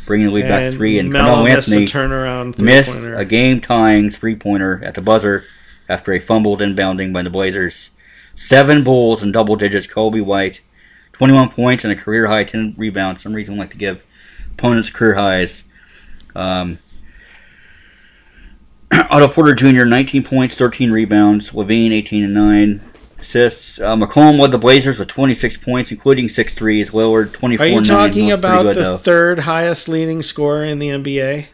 [0.07, 0.99] bringing the lead back to and three.
[0.99, 5.01] And Melo Carmelo missed a Anthony turnaround missed a game tying three pointer at the
[5.01, 5.45] buzzer
[5.89, 7.91] after a fumbled inbounding by the Blazers.
[8.37, 9.87] Seven Bulls in double digits.
[9.87, 10.61] Coby White,
[11.13, 13.23] 21 points and a career high 10 rebounds.
[13.23, 14.03] Some reason I like to give
[14.53, 15.65] opponents career highs.
[16.35, 16.79] Um,
[18.93, 19.85] Otto Porter Jr.
[19.85, 21.51] 19 points, 13 rebounds.
[21.51, 22.90] LaVine 18 and 9
[23.23, 23.79] assists.
[23.81, 26.91] Uh, McCollum led the Blazers with 26 points, including six threes.
[26.91, 28.97] Lillard 24 Are you talking about good, the though.
[28.97, 31.47] third highest leading scorer in the NBA?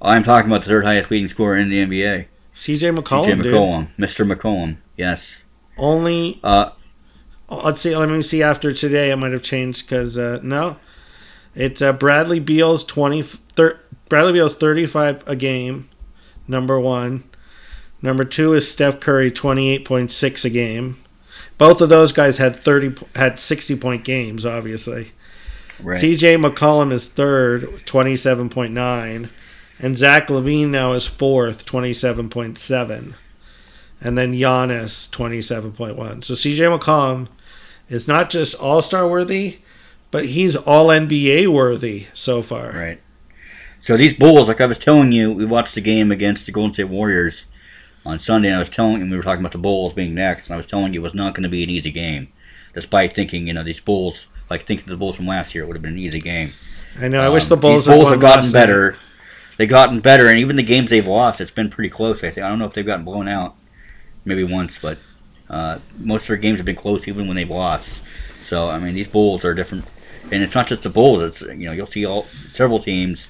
[0.00, 2.26] I'm talking about the third highest leading scorer in the NBA.
[2.54, 3.54] CJ McCollum, CJ dude.
[3.54, 4.30] McCollum, Mr.
[4.30, 5.36] McCollum, yes.
[5.78, 6.70] Only Uh,
[7.48, 7.96] let's see.
[7.96, 8.42] Let me see.
[8.42, 10.76] After today, it might have changed because uh, no,
[11.54, 13.22] it's uh, Bradley Beal's twenty.
[13.22, 13.80] Thir-
[14.10, 15.88] Bradley Beal's thirty-five a game.
[16.46, 17.24] Number one.
[18.02, 21.01] Number two is Steph Curry, twenty-eight point six a game.
[21.58, 24.44] Both of those guys had thirty had sixty point games.
[24.44, 25.12] Obviously,
[25.82, 25.98] right.
[25.98, 26.36] C.J.
[26.36, 29.30] McCollum is third, twenty-seven point nine,
[29.78, 33.14] and Zach LaVine now is fourth, twenty-seven point seven,
[34.00, 36.22] and then Giannis twenty-seven point one.
[36.22, 36.64] So C.J.
[36.64, 37.28] McCollum
[37.88, 39.58] is not just All Star worthy,
[40.10, 42.72] but he's All NBA worthy so far.
[42.72, 43.00] right.
[43.80, 46.72] So these Bulls, like I was telling you, we watched the game against the Golden
[46.72, 47.44] State Warriors
[48.04, 50.46] on Sunday, and I was telling you, we were talking about the Bulls being next,
[50.46, 52.28] and I was telling you it was not going to be an easy game,
[52.74, 55.76] despite thinking, you know, these Bulls, like thinking the Bulls from last year, it would
[55.76, 56.52] have been an easy game.
[57.00, 57.20] I know.
[57.20, 58.52] I wish Um, the Bulls, Bulls had have gotten night.
[58.52, 58.96] better.
[59.58, 62.18] They've gotten better, and even the games they've lost, it's been pretty close.
[62.18, 63.54] I think I don't know if they've gotten blown out,
[64.24, 64.98] maybe once, but
[65.50, 68.00] uh, most of their games have been close, even when they've lost.
[68.48, 69.84] So I mean, these Bulls are different,
[70.30, 71.22] and it's not just the Bulls.
[71.22, 73.26] It's you know you'll see all several teams,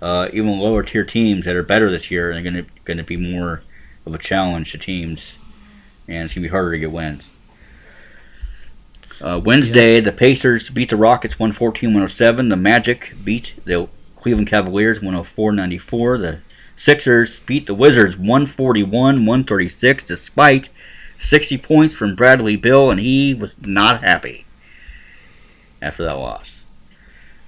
[0.00, 2.98] uh, even lower tier teams that are better this year, and they're going to going
[2.98, 3.62] to be more
[4.06, 5.36] of a challenge to teams,
[6.06, 7.24] and it's going to be harder to get wins.
[9.20, 12.48] Uh, Wednesday, the Pacers beat the Rockets 114-107.
[12.48, 16.20] The Magic beat the Cleveland Cavaliers 104-94.
[16.20, 16.40] The
[16.76, 20.68] Sixers beat the Wizards 141-136 despite
[21.20, 24.44] 60 points from Bradley Beal, and he was not happy
[25.80, 26.60] after that loss.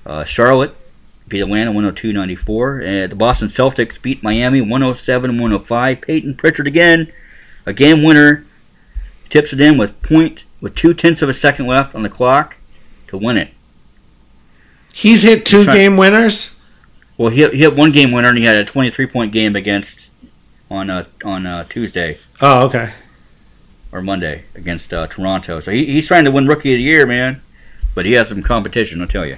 [0.05, 0.77] Uh, Charlotte
[1.29, 2.87] beat Atlanta 102-94.
[2.87, 6.01] And the Boston Celtics beat Miami 107-105.
[6.03, 7.13] Payton Pritchard again,
[7.65, 8.45] a game winner,
[9.31, 12.57] tips it in with point with two tenths of a second left on the clock
[13.09, 13.51] to win it.
[14.95, 16.59] He's hit two game winners.
[17.19, 19.55] Well, he hit, he hit one game winner, and he had a 23 point game
[19.57, 20.09] against
[20.71, 22.93] on uh, on uh, Tuesday Oh, okay.
[23.93, 25.61] or Monday against uh, Toronto.
[25.61, 27.43] So he, he's trying to win Rookie of the Year, man.
[27.95, 29.37] But he has some competition, I'll tell you.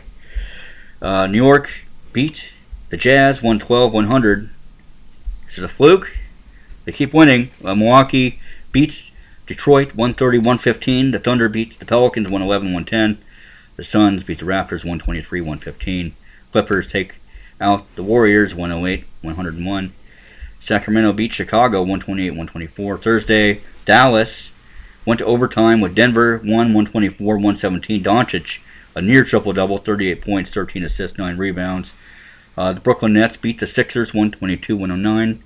[1.00, 1.70] Uh, New York
[2.12, 2.46] beat
[2.90, 4.50] the Jazz 112 100.
[5.48, 6.10] Is it a fluke?
[6.84, 7.50] They keep winning.
[7.64, 8.40] Uh, Milwaukee
[8.72, 9.10] beats
[9.46, 11.10] Detroit 130 115.
[11.12, 13.24] The Thunder beat the Pelicans 111 110.
[13.76, 16.14] The Suns beat the Raptors 123 115.
[16.50, 17.14] Clippers take
[17.60, 19.92] out the Warriors 108 101.
[20.60, 22.98] Sacramento beat Chicago 128 124.
[22.98, 24.50] Thursday, Dallas
[25.06, 28.02] went to overtime with Denver 1 124 117.
[28.02, 28.58] Doncic,
[28.98, 31.92] a near triple double, 38 points, 13 assists, 9 rebounds.
[32.56, 35.40] Uh, the Brooklyn Nets beat the Sixers 122 109.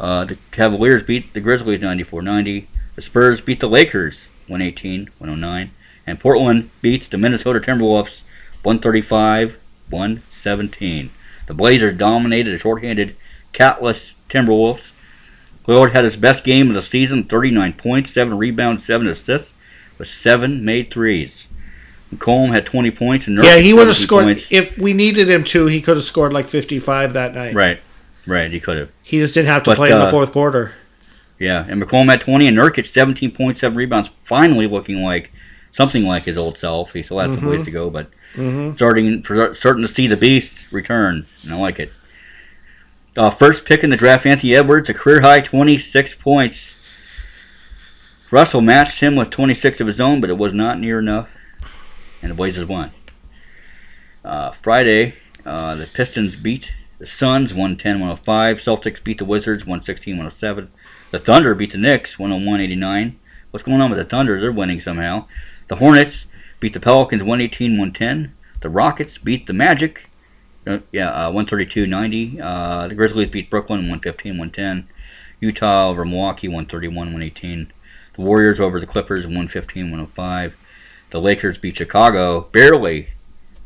[0.00, 2.66] Uh, the Cavaliers beat the Grizzlies 94 90.
[2.96, 5.68] The Spurs beat the Lakers 118-109,
[6.04, 8.22] and Portland beats the Minnesota Timberwolves
[8.64, 11.10] 135-117.
[11.46, 13.14] The Blazers dominated the shorthanded,
[13.52, 14.90] catless Timberwolves.
[15.68, 19.52] Lillard had his best game of the season, 39 points, 7 rebounds, 7 assists,
[19.96, 21.46] with 7 made threes.
[22.14, 23.26] McCollum had 20 points.
[23.26, 24.46] And Nurkic Yeah, he would have scored points.
[24.50, 25.66] if we needed him to.
[25.66, 27.54] He could have scored like fifty-five that night.
[27.54, 27.80] Right,
[28.26, 28.90] right, he could have.
[29.02, 30.74] He just didn't have to But, play in the uh, fourth quarter.
[31.38, 35.32] Yeah, and McCollum had 20, and Nurkic 17 points, 7 rebounds, finally looking like
[35.72, 36.92] something like his old self.
[36.92, 40.66] He still has some ways to go, but hmm starting starting to see the beast
[40.70, 41.92] return, and I like it.
[43.16, 46.72] Uh, first pick in the draft, Anthony Edwards, a career high 26 points.
[48.30, 51.28] Russell matched him with 26 of his own, but it was not near enough,
[52.22, 52.90] and the Blazers won.
[54.24, 55.14] Uh, Friday,
[55.46, 58.22] uh, the Pistons beat the Suns 110-105.
[58.24, 60.68] Celtics beat the Wizards 116-107.
[61.10, 63.14] The Thunder beat the Knicks 101-89.
[63.50, 64.40] What's going on with the Thunder?
[64.40, 65.26] They're winning somehow.
[65.68, 66.26] The Hornets
[66.60, 68.32] beat the Pelicans 118-110.
[68.60, 70.10] The Rockets beat the Magic,
[70.66, 72.40] uh, yeah, uh, 132-90.
[72.40, 74.84] Uh, the Grizzlies beat Brooklyn 115-110.
[75.40, 77.70] Utah over Milwaukee 131-118.
[78.14, 80.52] The Warriors over the Clippers 115-105.
[81.10, 83.08] The Lakers beat Chicago barely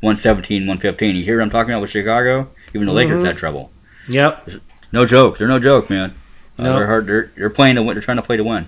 [0.03, 1.17] 117-115.
[1.17, 2.49] You hear what I'm talking about with Chicago?
[2.75, 3.27] Even the Lakers Mhm.
[3.27, 3.71] had trouble.
[4.09, 4.49] Yep.
[4.93, 5.39] No joke.
[5.39, 6.13] They're no joke, man.
[6.59, 7.07] Uh, They're hard.
[7.07, 7.95] They're, they're playing to win.
[7.95, 8.67] They're trying to play to win.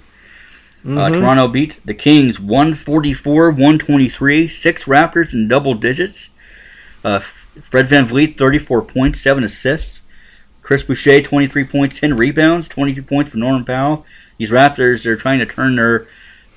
[0.84, 1.20] Uh, Mhm.
[1.20, 6.28] Toronto beat the Kings 144 123, six Raptors in double digits.
[7.04, 7.20] Uh,
[7.70, 10.00] Fred VanVleet, 34 points, 7 assists.
[10.62, 14.04] Chris Boucher, 23 points, 10 rebounds, 22 points for Norman Powell.
[14.38, 16.06] These Raptors, they're trying to turn their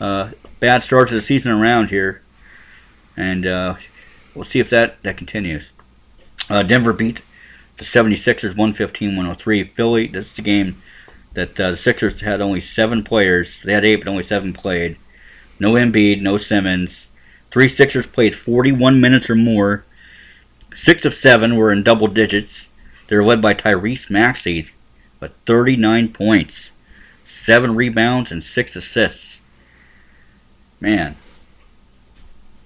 [0.02, 0.30] uh,
[0.60, 2.22] bad start to the season around here.
[3.16, 3.76] And uh,
[4.36, 5.70] we'll see if that, that continues.
[6.50, 7.22] Uh, Denver beat
[7.78, 9.64] the 76ers 115 103.
[9.64, 10.82] Philly, this is the game
[11.34, 13.60] that uh, the Sixers had only seven players.
[13.64, 14.98] They had eight, but only seven played.
[15.60, 17.08] No Embiid, no Simmons.
[17.52, 19.84] Three Sixers played 41 minutes or more.
[20.76, 22.68] Six of seven were in double digits.
[23.08, 24.70] They were led by Tyrese Maxey
[25.20, 26.72] with 39 points,
[27.28, 29.29] seven rebounds, and six assists.
[30.80, 31.16] Man,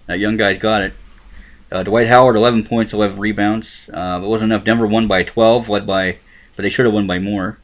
[0.06, 0.93] that young guy's got it.
[1.71, 3.89] Uh, Dwight Howard, 11 points, 11 rebounds.
[3.91, 4.63] Uh, it wasn't enough.
[4.63, 6.17] Denver won by 12, led by,
[6.56, 7.58] but they should have won by more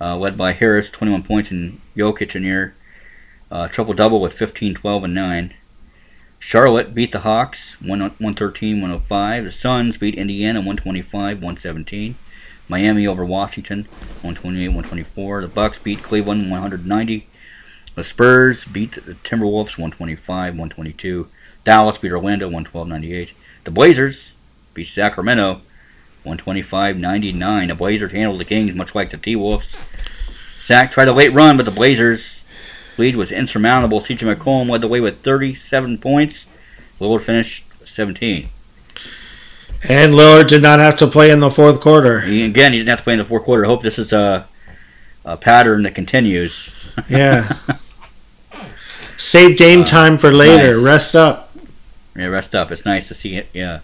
[0.00, 2.74] uh, led by Harris, 21 points, and Jokic in here.
[3.50, 5.54] Uh, triple double with 15, 12, and 9.
[6.38, 9.44] Charlotte beat the Hawks 1 113 105.
[9.44, 12.16] The Suns beat Indiana 125 117.
[12.68, 13.84] Miami over Washington
[14.20, 15.40] 128 124.
[15.42, 17.26] The Bucks beat Cleveland 190.
[17.94, 21.28] The Spurs beat the Timberwolves 125 122.
[21.64, 23.32] Dallas beat Orlando 112 98.
[23.64, 24.32] The Blazers
[24.74, 25.60] beat Sacramento
[26.24, 27.68] 125-99.
[27.68, 29.76] The Blazers handled the Kings much like the T-Wolves.
[30.64, 32.40] Sack tried a late run, but the Blazers'
[32.96, 34.00] lead was insurmountable.
[34.00, 34.26] C.J.
[34.26, 36.46] McCollum led the way with 37 points.
[37.00, 38.48] Lillard finished 17.
[39.86, 42.20] And Lillard did not have to play in the fourth quarter.
[42.20, 43.66] Again, he didn't have to play in the fourth quarter.
[43.66, 44.48] I hope this is a,
[45.26, 46.70] a pattern that continues.
[47.08, 47.56] Yeah.
[49.16, 50.74] Save game time for later.
[50.76, 50.84] nice.
[50.84, 51.52] Rest up.
[52.16, 52.70] Yeah, rest up.
[52.70, 53.48] It's nice to see it.
[53.52, 53.80] Yeah,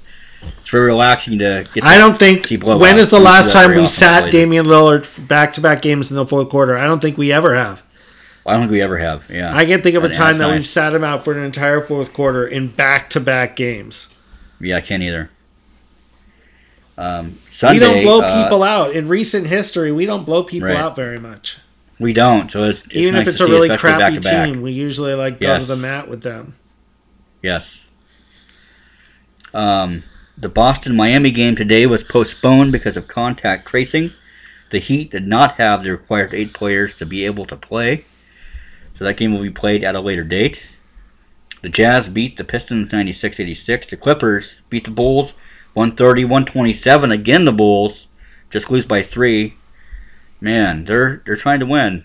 [0.58, 1.84] it's very relaxing to get.
[1.84, 2.48] I don't think.
[2.62, 4.30] When is the last time we sat.
[4.30, 6.76] Damian Lillard back to back games in the fourth quarter?
[6.76, 7.82] I don't think we ever have.
[8.46, 9.28] I don't think we ever have.
[9.30, 11.44] Yeah, I can't think of a time that that's we've sat him out for an
[11.44, 14.12] entire fourth quarter in back to back games.
[14.60, 15.30] yeah, I can't either.
[16.98, 18.92] Um, Sunday, we don't blow uh, people out.
[18.92, 20.76] In recent history, we don't blow people Right.
[20.76, 21.58] out very much.
[22.00, 22.50] We don't.
[22.50, 25.58] So it's, it's Even nice if it's a really crappy team, we usually like go
[25.58, 26.56] to the mat with them.
[27.42, 27.78] Yes.
[29.52, 30.02] Um,
[30.38, 34.12] the Boston Miami game today was postponed because of contact tracing.
[34.70, 38.04] The Heat did not have the required eight players to be able to play,
[38.96, 40.62] so that game will be played at a later date.
[41.60, 43.88] The Jazz beat the Pistons 96 86.
[43.88, 45.34] The Clippers beat the Bulls
[45.74, 47.12] 130 127.
[47.12, 48.06] Again, the Bulls
[48.48, 49.54] just lose by three.
[50.40, 52.04] Man, they're they're trying to win.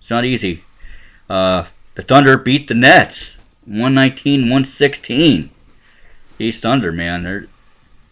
[0.00, 0.64] It's not easy.
[1.28, 3.32] Uh, the Thunder beat the Nets
[3.64, 5.50] 119 116.
[6.38, 7.24] East Thunder, man.
[7.24, 7.46] They're,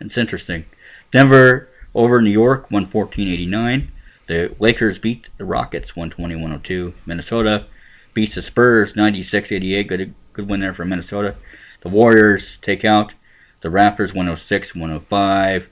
[0.01, 0.65] it's interesting.
[1.13, 3.93] Denver over New York 114 89.
[4.27, 6.95] The Lakers beat the Rockets 120 102.
[7.07, 7.65] Minnesota
[8.13, 9.89] beats the Spurs 96 88.
[9.89, 11.35] Good, good win there for Minnesota.
[11.81, 13.13] The Warriors take out
[13.61, 15.69] the Raptors 106 105.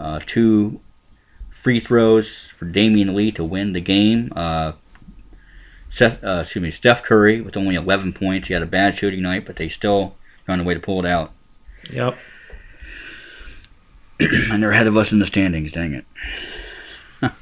[0.00, 0.80] Uh, two
[1.68, 4.32] free throws for Damion Lee to win the game.
[4.34, 4.72] Uh,
[5.90, 8.48] Seth, uh, excuse me, Steph Curry with only 11 points.
[8.48, 10.14] He had a bad shooting night, but they still
[10.46, 11.30] found a way to pull it out.
[11.92, 12.16] Yep.
[14.20, 15.70] and they're ahead of us in the standings.
[15.72, 16.06] Dang it.
[17.20, 17.34] That's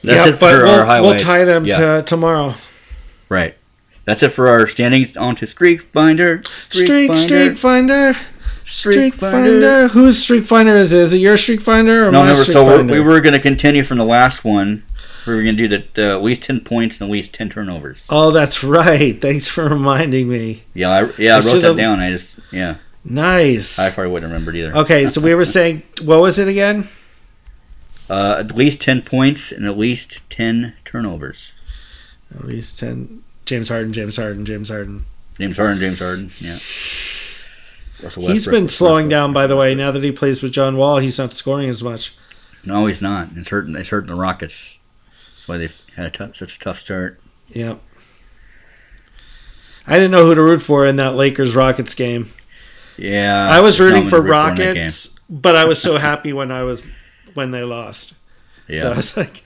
[0.00, 1.98] yeah, it but for our we'll, we'll tie them Yeah.
[1.98, 2.54] to tomorrow.
[3.28, 3.54] Right.
[4.06, 5.14] That's it for our standings.
[5.18, 6.42] On to Streak Finder.
[6.70, 7.22] Streak, Streak Finder.
[7.26, 8.14] Streak Finder.
[8.72, 10.98] Whose Streak Finder is it?
[10.98, 12.34] Is it your Streak Finder or No, my no.
[12.34, 12.92] Streak So Finder?
[12.92, 14.82] we were going to continue from the last one.
[15.26, 17.50] We were going to do the uh, at least ten points and at least ten
[17.50, 18.02] turnovers.
[18.08, 19.20] Oh, that's right.
[19.20, 20.64] Thanks for reminding me.
[20.74, 22.00] Yeah, I, yeah, I I wrote that down.
[22.00, 23.78] I just yeah, Nice.
[23.78, 24.76] I probably wouldn't remember either.
[24.78, 26.88] Okay, so we were saying, what was it again?
[28.10, 31.52] Uh, at least ten points and at least ten turnovers.
[32.34, 33.22] At least 10.
[33.44, 35.04] James Harden, James Harden, James Harden.
[35.38, 36.30] James Harden, James Harden.
[36.40, 36.58] Yeah.
[38.02, 39.10] Russell He's Westbrook, been Russell slowing Westbrook.
[39.10, 39.74] down, by the way.
[39.74, 42.14] Now that he plays with John Wall, he's not scoring as much.
[42.64, 43.28] No, he's not.
[43.36, 43.74] It's hurting.
[43.76, 44.76] It's hurting the Rockets.
[45.36, 47.20] That's why they've had a tough, such a tough start.
[47.48, 47.80] Yep.
[49.86, 52.28] I didn't know who to root for in that Lakers Rockets game.
[52.96, 56.52] Yeah, I was rooting for root in that Rockets, but I was so happy when
[56.52, 56.86] I was
[57.34, 58.14] when they lost.
[58.68, 58.76] game.
[58.76, 59.42] So I Yeah, was like,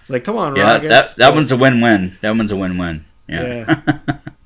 [0.00, 0.62] it's like, come on, yeah.
[0.74, 0.88] Rockets.
[0.90, 2.16] That that But, one's a win-win.
[2.20, 3.04] That one's a win-win.
[3.28, 3.80] Yeah.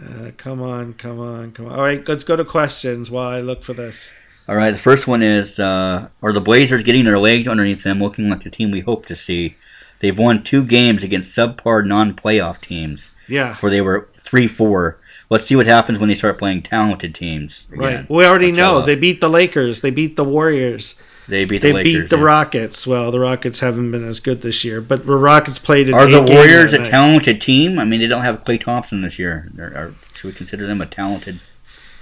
[0.00, 1.72] uh, come on, come on, come on.
[1.72, 4.10] All right, let's go to questions while I look for this.
[4.48, 4.72] All right.
[4.72, 8.42] The first one is: uh, Are the Blazers getting their legs underneath them, looking like
[8.42, 9.56] the team we hope to see?
[10.00, 14.98] They've won two games against subpar non-playoff teams, Yeah, where they were three-four.
[15.30, 17.64] Let's see what happens when they start playing talented teams.
[17.70, 18.08] right.
[18.10, 19.80] We already That's know they beat the Lakers.
[19.80, 21.00] They beat the Warriors.
[21.32, 22.00] They beat They the Lakers.
[22.02, 22.24] beat the yeah.
[22.24, 22.86] Rockets.
[22.86, 26.06] Well, the Rockets haven't been as good this year, but the Rockets played an Are
[26.06, 27.78] the Warriors a talented team?
[27.78, 29.50] I mean, they don't have Klay Thompson this year.
[29.58, 31.40] Are, are, should we consider them a talented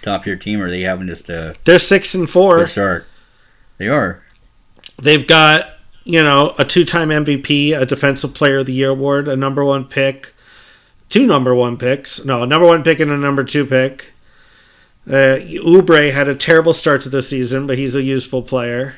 [0.02, 2.66] top tier team, or are they having just a They're six and four.
[2.66, 3.06] start?
[3.78, 4.20] They are.
[5.00, 5.66] They've got
[6.02, 9.84] you know a two-time MVP, a Defensive Player of the Year award, a number one
[9.84, 10.34] pick,
[11.08, 12.24] two number one picks.
[12.24, 14.12] No, a number one pick and a number two pick.
[15.06, 18.96] Uh, Oubre had a terrible start to the season, but he's a useful player.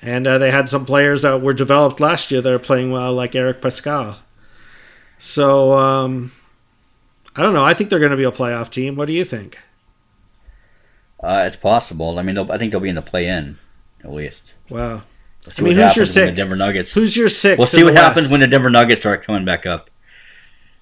[0.00, 3.12] And uh, they had some players that were developed last year that are playing well,
[3.12, 4.18] like Eric Paschall.
[5.18, 6.32] So um,
[7.34, 7.64] I don't know.
[7.64, 8.96] I think they're going to be a playoff team.
[8.96, 9.58] What do you think?
[11.20, 12.18] Uh, it's possible.
[12.18, 13.58] I mean, I think they'll be in the play-in
[14.04, 14.54] at least.
[14.70, 15.02] Wow.
[15.56, 16.30] I mean, who's your six?
[16.30, 16.92] The Denver Nuggets.
[16.92, 19.90] Who's your 6 We'll see what happens when the Denver Nuggets start coming back up.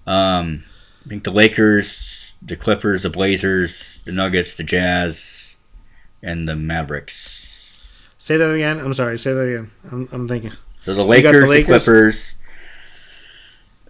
[0.07, 0.64] Um,
[1.05, 5.55] I think the Lakers, the Clippers, the Blazers, the Nuggets, the Jazz,
[6.23, 7.36] and the Mavericks.
[8.27, 8.81] Say that again.
[8.81, 9.18] I'm sorry.
[9.18, 9.70] Say that again.
[9.93, 10.51] I'm, I'm thinking.
[10.85, 12.35] So the Lakers, the the, Clippers,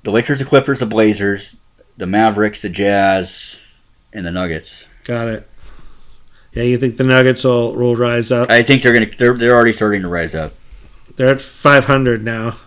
[0.04, 1.56] the Lakers, the Clippers, the Blazers,
[1.96, 3.56] the Mavericks, the Jazz,
[4.12, 4.84] and the Nuggets.
[5.04, 5.48] Got it.
[6.52, 8.50] Yeah, you think the Nuggets will, will rise up?
[8.50, 10.52] I think they're gonna they're they're already starting to rise up.
[11.16, 12.58] They're at 500 now.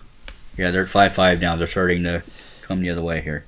[0.57, 1.55] Yeah, they're at five five now.
[1.55, 2.23] They're starting to
[2.63, 3.45] come the other way here.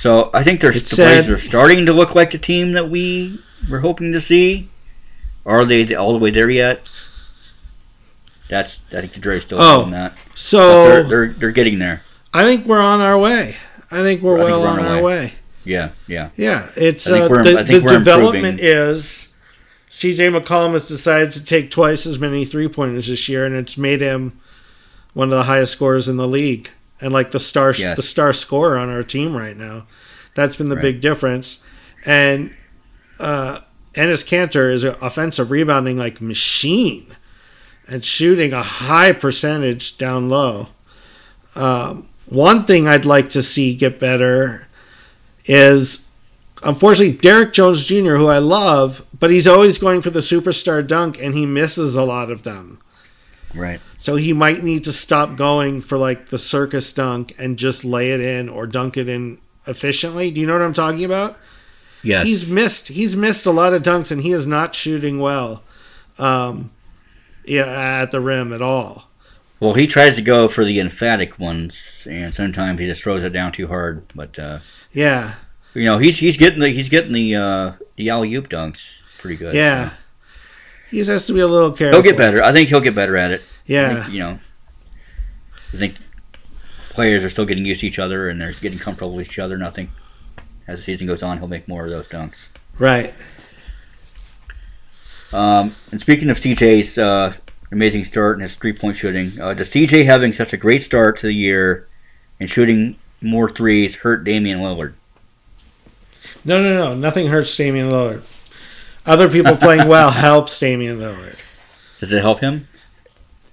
[0.00, 2.72] So I think they're, It the said- Blazers are starting to look like the team
[2.72, 4.70] that we were hoping to see.
[5.46, 6.88] Are they all the way there yet?
[8.48, 10.14] That's I think the jury's still Oh, on that.
[10.34, 12.02] So they're, they're they're getting there.
[12.34, 13.56] I think we're on our way.
[13.90, 15.32] I think we're I think well we're on on our our way.
[15.64, 16.30] Yeah, yeah.
[16.36, 18.64] Yeah, it's uh, the, the development improving.
[18.64, 19.34] is
[19.88, 23.76] CJ McCollum has decided to take twice as many three pointers this year, and it's
[23.76, 24.40] made him
[25.12, 26.70] one of the highest scorers in the league,
[27.00, 27.94] and like the star Yes.
[27.96, 29.86] the star scorer on our team right now.
[30.34, 30.82] That's been the Right.
[30.82, 31.62] big difference,
[32.06, 32.54] and
[33.18, 33.58] uh,
[33.94, 37.06] Enes Kanter is an offensive rebounding like machine,
[37.88, 40.68] and shooting a high percentage down low.
[41.54, 44.68] Um, one thing I'd like to see get better
[45.46, 46.08] is
[46.62, 51.20] unfortunately Derrick Jones Jr., who I love, but he's always going for the superstar dunk
[51.20, 52.80] and he misses a lot of them.
[53.54, 53.80] Right.
[53.96, 58.12] So he might need to stop going for like the circus dunk and just lay
[58.12, 60.30] it in or dunk it in efficiently.
[60.30, 61.36] Do you know what I'm talking about?
[62.02, 62.26] Yes.
[62.26, 65.62] He's missed he's missed a lot of dunks and he is not shooting well.
[66.18, 66.72] Um
[67.44, 69.08] yeah, at the rim at all.
[69.60, 73.30] well, he tries to go for the emphatic ones, and sometimes he just throws it
[73.30, 74.04] down too hard.
[74.14, 74.58] But uh,
[74.92, 75.34] Yeah.
[75.74, 78.84] you know, he's he's getting the he's getting the uh, the alley oop dunks
[79.18, 79.54] pretty good.
[79.54, 79.90] Yeah.
[80.90, 82.02] He just has to be a little careful.
[82.02, 82.42] He'll get better.
[82.42, 83.42] I think he'll get better at it.
[83.66, 84.02] Yeah.
[84.02, 84.38] think, you know,
[85.72, 85.94] I think
[86.90, 89.54] players are still getting used to each other and they're getting comfortable with each other.
[89.54, 89.90] And I think
[90.70, 92.36] as the season goes on, he'll make more of those dunks.
[92.78, 93.12] Right.
[95.32, 97.34] Um, and speaking of CJ's uh,
[97.72, 101.18] amazing start and his three point shooting, uh, does CJ having such a great start
[101.20, 101.88] to the year
[102.38, 104.94] and shooting more threes hurt Damian Lillard?
[106.44, 106.94] No, no, no.
[106.94, 108.22] Nothing hurts Damian Lillard.
[109.06, 111.36] Other people playing well helps Damian Lillard.
[112.00, 112.66] Does it help him?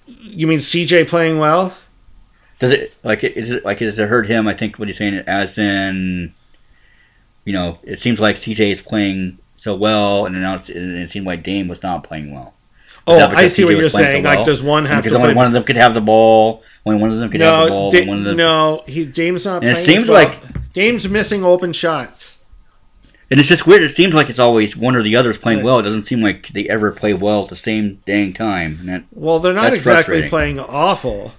[0.05, 1.75] You mean CJ playing well?
[2.59, 4.47] Does it like it- is it like does it hurt him?
[4.47, 6.33] I think what he's saying is as in,
[7.47, 11.25] you know, it seems like CJ is playing so well, and now and it seemed
[11.25, 12.53] like Dame was not playing well.
[13.07, 14.23] Oh, I see CJ what you're playing so saying.
[14.25, 14.35] well?
[14.35, 15.35] Like, does one have because to only play?
[15.37, 17.89] one of them could have the ball, Only one of them could have the ball.
[17.89, 20.25] Da- one of them, no, he Dame's not And it seems well.
[20.25, 22.39] like- Dame's missing open shots.
[23.31, 23.81] And it's just weird.
[23.83, 25.65] It seems like it's always one or the other is playing Right.
[25.65, 25.79] well.
[25.79, 28.77] It doesn't seem like they ever play well at the same dang time.
[28.81, 31.33] And that, Well, they're not exactly playing awful.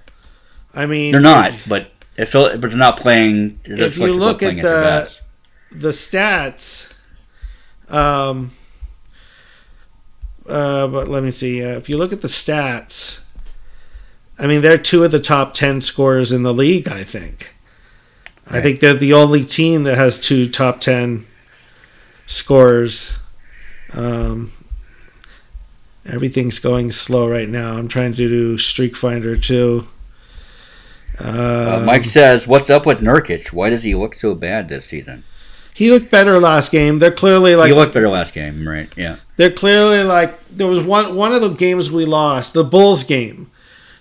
[0.75, 3.59] I mean, they're not, but it feel, but they're not playing.
[3.65, 5.11] If you look at the-.
[5.71, 6.93] The stats.
[7.89, 8.53] Um,
[10.49, 11.63] uh, but let me see.
[11.65, 13.21] Uh, if you look at the stats,
[14.39, 17.55] I mean, they're two of the top 10 scorers in the league, I think.
[18.51, 21.27] I think they're the only team that has two top 10
[22.27, 23.19] scorers.
[23.93, 24.53] Um,
[26.07, 27.77] everything's going slow right now.
[27.77, 29.87] I'm trying to do Streak Finder too.
[31.21, 33.49] Uh, Um, Mike says, "What's up with Nurkic?
[33.53, 35.25] Why does he look so bad this season?
[35.79, 36.99] He looked better last game.
[36.99, 38.93] They're clearly like he looked better last game, right?
[38.97, 43.05] Yeah, They're clearly like there was one one of the games we lost, the Bulls
[43.05, 43.49] game.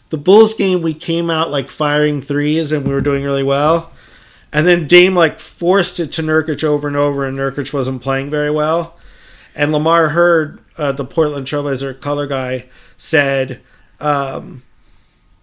[0.09, 3.91] The Bulls game we came out like firing threes and we were doing really well.
[4.51, 8.31] And then Dame like forced it to Nurkic over and over and Nurkic wasn't playing
[8.31, 8.97] very well.
[9.53, 12.65] And Lamar Hurd, uh, the Portland Trailblazer color guy,
[12.97, 13.61] said
[13.99, 14.63] um,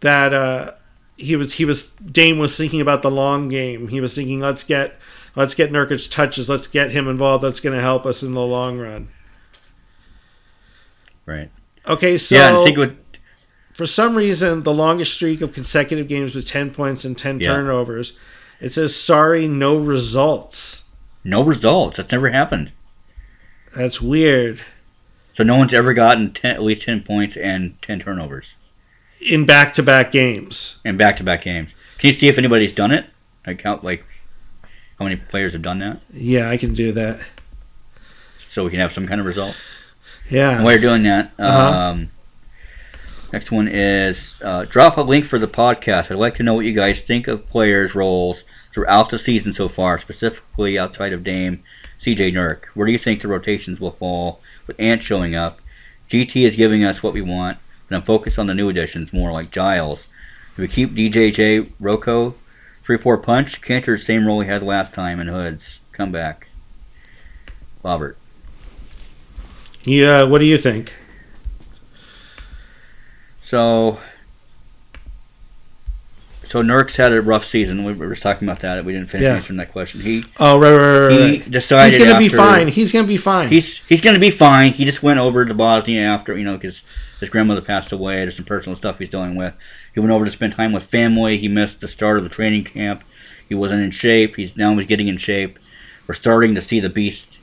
[0.01, 0.73] that uh,
[1.17, 3.87] he was he was Dame was thinking about the long game.
[3.87, 4.99] He was thinking let's get
[5.37, 7.45] let's get Nurkic touches, let's get him involved.
[7.45, 9.09] That's going to help us in the long run.
[11.27, 11.51] right.
[11.87, 12.97] Okay, so yeah, I think with
[13.75, 17.49] for some reason, the longest streak of consecutive games with 10 points and 10 Yeah.
[17.49, 18.17] turnovers.
[18.61, 20.85] It says, sorry, no results.
[21.25, 21.97] no results.
[21.97, 22.71] That's never happened.
[23.77, 24.63] That's weird.
[25.35, 28.53] So no one's ever gotten 10, at least ten points and ten turnovers
[29.21, 30.79] In back to back games.
[30.85, 31.71] in back-to-back games.
[31.99, 33.07] Can you see if anybody's done it?
[33.47, 34.05] Like count like
[34.99, 37.21] how many players have done that, Yeah, I can do that.
[38.51, 39.57] so we can have some kind of result.
[40.31, 40.57] Yeah.
[40.57, 41.79] And while you're doing that, Uh-huh.
[41.91, 42.11] um,
[43.33, 46.11] next one is uh, drop a link for the podcast.
[46.11, 49.69] I'd like to know what you guys think of players' roles throughout the season so
[49.69, 51.63] far, specifically outside of Dame,
[52.01, 52.65] CJ Nurk.
[52.75, 55.61] Where do you think the rotations will fall with Ant showing up?
[56.11, 59.33] GT is giving us what we want, but I'm focused on the new additions more
[59.33, 60.07] like Giles.
[60.57, 62.35] Do we keep DJJ, Rocco,
[62.87, 63.61] 3-4 punch?
[63.63, 65.79] Kanter, same role he had last time in Hoods.
[65.93, 66.49] Come back.
[67.83, 68.17] Robert.
[69.85, 70.95] Yeah, what do you think?
[73.45, 73.99] So,
[76.55, 77.83] so Nurk's had a rough season.
[77.83, 78.85] We were just talking about that.
[78.85, 79.35] We didn't finish Yeah.
[79.35, 80.01] answering that question.
[80.01, 81.43] He Oh, right, right, right.
[81.43, 82.69] he decided He's going to be fine.
[82.69, 83.49] He's going to be fine.
[83.49, 84.73] He's he's going to be fine.
[84.73, 86.85] He just went over to Bosnia after you know because
[87.19, 88.19] his grandmother passed away.
[88.19, 89.53] There's some personal stuff he's dealing with.
[89.95, 91.39] He went over to spend time with family.
[91.39, 93.03] He missed the start of the training camp.
[93.49, 94.37] He wasn't in shape.
[94.37, 95.59] He's now he's getting in shape.
[96.07, 97.37] We're starting to see the beast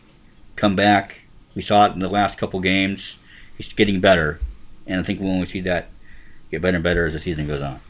[0.55, 1.19] come back.
[1.53, 3.17] We saw it in the last couple games.
[3.57, 4.39] He's getting better,
[4.87, 5.89] and I think we'll only see that
[6.49, 7.81] get better and better as the season goes on.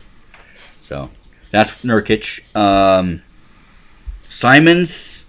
[0.92, 1.10] So
[1.52, 2.42] that's Nurkic.
[2.54, 3.22] Um,
[4.28, 5.24] Simons,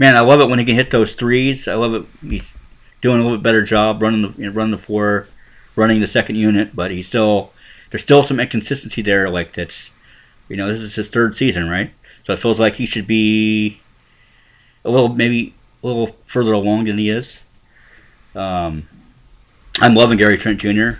[0.00, 1.68] man, I love it when he can hit those threes.
[1.68, 2.28] I love it.
[2.28, 2.52] He's
[3.02, 5.28] doing a little bit better job running the you know, running the floor,
[5.76, 7.52] running the second unit, but he's still
[7.92, 9.30] there's still some inconsistency there.
[9.30, 9.92] Like that's
[10.48, 11.92] you know this is his third season, right?
[12.24, 13.80] So it feels like he should be
[14.84, 15.54] a little maybe
[15.84, 17.38] a little further along than he is.
[18.34, 18.88] Um,
[19.78, 20.98] I'm loving Gary Trent Jr.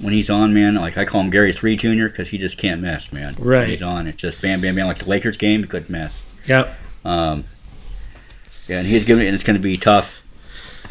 [0.00, 2.06] When he's on, man, like I call him Gary Three Jr.
[2.08, 3.34] because he just can't miss, man.
[3.34, 3.68] When Right.
[3.68, 4.86] he's on, it's just bam, bam, bam.
[4.86, 6.12] Like the Lakers game, he couldn't miss.
[6.46, 6.78] Yep.
[7.04, 7.44] Um,
[8.66, 10.22] yeah, and he's giving, and it's going to be tough.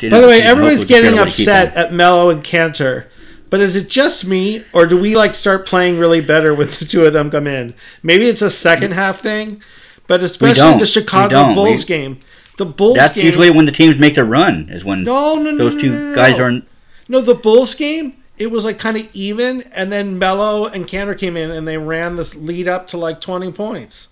[0.01, 3.05] By the way, everybody's getting upset at Melo and Kanter.
[3.49, 6.85] But is it just me, or do we like start playing really better with the
[6.85, 7.73] two of them come in?
[8.03, 9.61] Maybe it's a second half thing,
[10.07, 11.53] but especially the Chicago.
[11.55, 12.19] Bulls We- game.
[12.57, 13.25] The Bulls That's game.
[13.25, 14.67] usually when the teams make their run.
[14.69, 16.65] Is when no, no, no, those two guys aren't.
[17.07, 18.13] No, the Bulls game.
[18.39, 21.77] It was like kind of even, and then Melo and Kanter came in, and they
[21.77, 24.09] ran this lead up to like twenty points.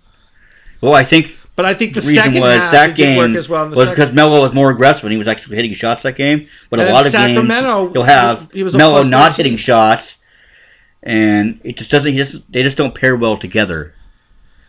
[0.82, 3.49] Well, I think But I think the, the second was half that game work as
[3.49, 4.03] well in the was second.
[4.03, 6.47] because Melo was more aggressive and he was actually hitting shots that game.
[6.69, 9.45] But And a lot of Sacramento, games you'll have he was a Melo not 13.
[9.45, 10.17] hitting shots,
[11.01, 12.11] and it just doesn't.
[12.11, 13.93] He just, they just don't pair well together.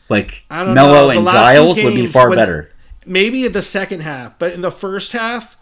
[0.09, 0.87] Like I don't know.
[0.87, 2.71] Melo and Giles would be far better.
[3.05, 5.57] maybe in the second half, but in the first half,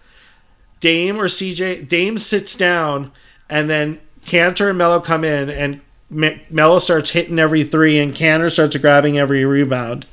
[0.80, 3.10] Dame or CJ Dame sits down,
[3.50, 5.80] and then Kanter and Melo come in, and
[6.10, 10.06] Me- Melo starts hitting every three, and Kanter starts grabbing every rebound,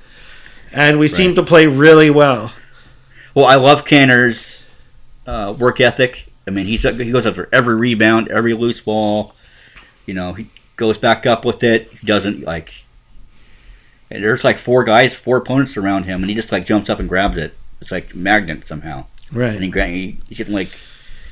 [0.73, 2.53] and we seem to play really well.
[3.36, 4.65] Well, I love Kanter's
[5.25, 6.25] uh, work ethic.
[6.47, 9.34] I mean, he's he goes after every rebound, every loose ball.
[10.05, 11.89] You know, he goes back up with it.
[11.91, 12.71] He doesn't like.
[14.09, 17.09] there's like four guys, four opponents around him, and he just like jumps up and
[17.09, 17.55] grabs it.
[17.81, 19.71] It's like magnet somehow, and Right.
[19.71, 20.69] gra- he he's getting like.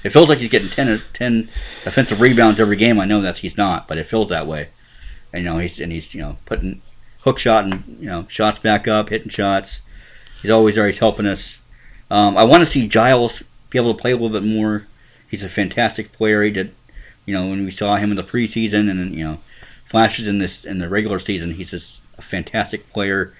[0.04, 1.49] It feels like he's getting 10, 10
[1.86, 2.99] offensive rebounds every game.
[2.99, 4.70] I know that he's not, but it feels that way.
[5.32, 6.82] And, you know, he's and he's you know putting
[7.22, 9.82] hook shot and you know shots back up, hitting shots.
[10.41, 10.88] He's always there.
[10.88, 11.58] He's helping us.
[12.10, 14.88] Um, I want to see Giles be able to play a little bit more.
[15.30, 16.43] He's a fantastic player.
[16.43, 16.74] He did,
[17.26, 19.39] you know, when we saw him in the preseason and you know
[19.89, 23.34] flashes in this in the regular season, he's just a fantastic player.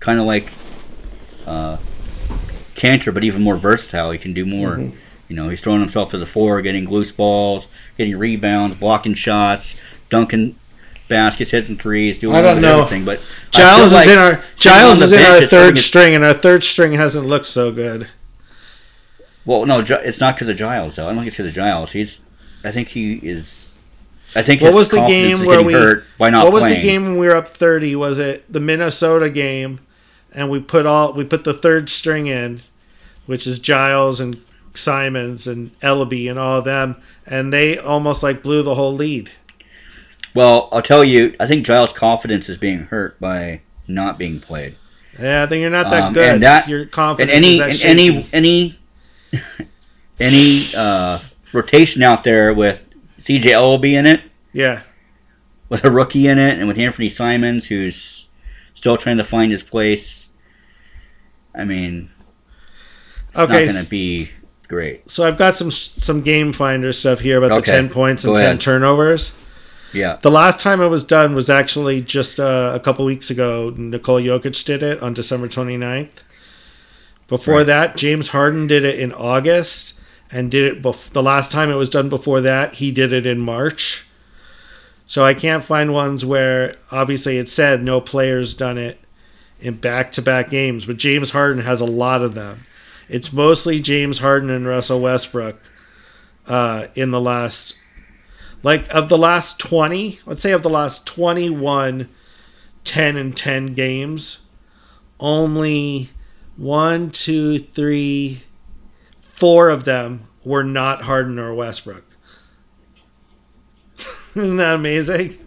[0.00, 0.50] Kind of like
[1.46, 1.78] uh,
[2.74, 4.10] Kanter, but even more versatile.
[4.10, 4.76] He can do more.
[4.76, 4.96] Mhm.
[5.28, 7.66] You know, he's throwing himself to the floor, getting loose balls,
[7.96, 9.74] getting rebounds, blocking shots,
[10.10, 10.56] dunking
[11.08, 12.78] baskets, hitting threes, doing I don't know.
[12.80, 13.04] everything.
[13.04, 13.20] But
[13.50, 16.92] Giles is like in our Giles is in our third string, and our third string
[16.92, 18.08] hasn't looked so good.
[19.46, 21.04] Well, no, it's not because of Giles though.
[21.04, 21.92] I don't think it's because of Giles.
[21.92, 22.18] He's,
[22.64, 23.60] I think he is.
[24.36, 26.80] I think What was the game where we- hurt by not what was playing.
[26.80, 27.94] the game when we were up thirty?
[27.94, 29.80] Was it the Minnesota game?
[30.34, 32.62] And we put all we put the third string in,
[33.26, 34.42] which is Giles and
[34.74, 36.96] Simons and Elleby and all of them,
[37.26, 39.30] and they almost like blew the whole lead.
[40.34, 44.76] Well, I'll tell you, I think Giles' confidence is being hurt by not being played.
[45.18, 46.28] Yeah, I think you're not that Um, good.
[46.28, 46.88] and that- if your
[47.20, 48.78] And any and any any
[50.20, 51.18] any uh,
[51.52, 52.80] rotation out there with
[53.18, 53.52] C.J.
[53.52, 54.22] Elleby in it,
[54.52, 54.82] yeah,
[55.68, 58.26] with a rookie in it, and with Anthony Simons, who's
[58.74, 60.26] still trying to find his place.
[61.54, 62.10] I mean,
[63.28, 63.66] it's okay.
[63.66, 64.30] not going to be
[64.68, 65.08] great.
[65.10, 68.38] So I've got some some game finder stuff here about the ten points and go
[68.40, 68.60] ten ahead.
[68.60, 69.32] turnovers.
[69.92, 70.18] Yeah.
[70.22, 73.72] The last time it was done was actually just uh, a couple weeks ago.
[73.76, 76.22] Nikola Jokic did it on December 29th.
[77.28, 77.66] Before Right.
[77.66, 79.92] that, James Harden did it in August
[80.32, 83.24] and did it bef- the last time it was done before that, he did it
[83.24, 84.04] in March.
[85.06, 88.98] So I can't find ones where obviously it said no players done it
[89.60, 92.66] in back-to-back games, but James Harden has a lot of them.
[93.08, 95.60] It's mostly James Harden and Russell Westbrook
[96.46, 97.78] uh, in the last
[98.62, 102.08] like of the last 20 let's say of the last 21
[102.84, 104.38] 10 and 10 games
[105.20, 106.08] only
[106.56, 108.42] one two three
[109.20, 112.04] four of them were not harden or westbrook
[114.34, 115.38] isn't that amazing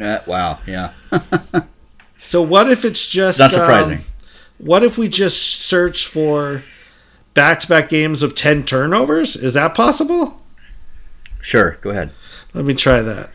[0.00, 0.58] Uh, wow.
[0.66, 0.92] Yeah.
[2.16, 3.98] so what if it's just Not surprising.
[3.98, 4.04] um,
[4.58, 6.62] what if we just search for
[7.38, 10.40] back-to-back games of 10 turnovers is that possible
[11.40, 11.78] sure.
[11.82, 12.10] Go ahead.
[12.52, 13.30] let me try that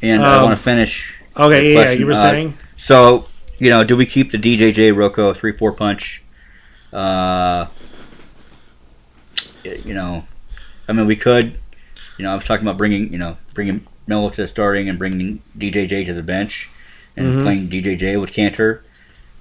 [0.00, 1.14] And I Um, want to finish.
[1.36, 3.26] okay yeah, yeah question, you were uh, saying So,
[3.58, 6.22] you know, do we keep the DJJ Rocco three four punch?
[6.92, 7.66] Uh,
[9.64, 10.24] you know,
[10.88, 11.58] I mean, we could.
[12.16, 14.98] You know, I was talking about bringing, you know, bringing Melo to the starting and
[14.98, 16.70] bringing DJJ to the bench,
[17.16, 17.42] and Mhm.
[17.42, 18.80] playing DJJ with Kanter.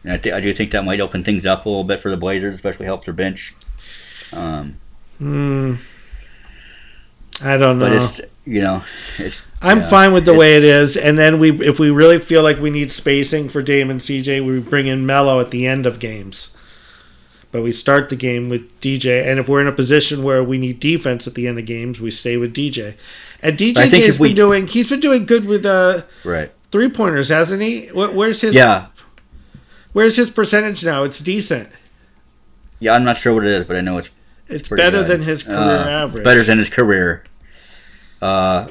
[0.06, 2.12] And I, th- I do think that might open things up a little bit for
[2.12, 3.56] the Blazers, especially help their bench.
[4.32, 4.78] Um,
[5.18, 5.76] Hmm.
[7.44, 8.12] I don't know.
[8.46, 8.84] you know,
[9.62, 12.44] I'm yeah, fine with the way it is, and then we, if we really feel
[12.44, 15.86] like we need spacing for Dame and CJ, we bring in Melo at the end
[15.86, 16.56] of games.
[17.52, 20.58] But we start the game with DJ, and if we're in a position where we
[20.58, 22.96] need defense at the end of games, we stay with DJ.
[23.42, 26.52] And DJ has we- been doing, he's been doing good with uh, right.
[26.72, 27.88] three pointers, hasn't he?
[27.88, 28.88] Where, where's his, Yeah,
[29.96, 31.04] where's his percentage now?
[31.04, 31.70] It's decent.
[32.80, 32.94] yeah.
[32.94, 34.10] I'm not sure what it is, but I know it's
[34.48, 35.08] It's pretty better good.
[35.08, 36.24] than his career Uh, average.
[36.26, 37.24] Better than his career.
[38.22, 38.68] Uh,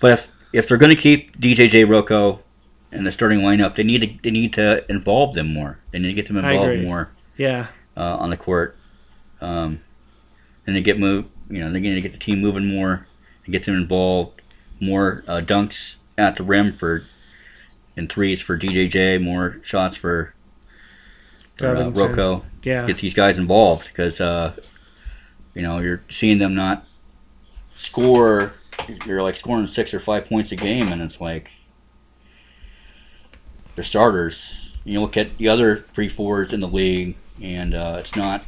[0.00, 2.40] but if if they're going to keep DJJ Rocco
[2.92, 5.78] in the starting lineup, they need to they need to involve them more.
[5.92, 8.76] They need to get them involved more Yeah, uh, on the court.
[9.40, 9.80] Um,
[10.66, 11.24] and they get move.
[11.48, 13.06] You know, they need to get the team moving more
[13.44, 14.42] and get them involved.
[14.80, 17.04] More uh, dunks at the rim for
[17.96, 19.22] and threes for DJJ.
[19.22, 20.34] More shots for
[21.60, 22.86] uh, Rocco yeah.
[22.86, 24.54] get these guys involved because uh,
[25.54, 26.86] you know you're seeing them not
[27.74, 28.52] score.
[29.06, 31.48] You're like scoring six or five points a game, and it's like
[33.74, 34.52] they're starters.
[34.84, 38.44] You look at the other three fours in the league, and uh, it's not.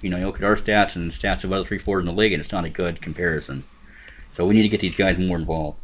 [0.00, 2.06] You know, you look at our stats and the stats of other three fours in
[2.06, 3.64] the league, and it's not a good comparison.
[4.36, 5.78] So we need to get these guys more involved.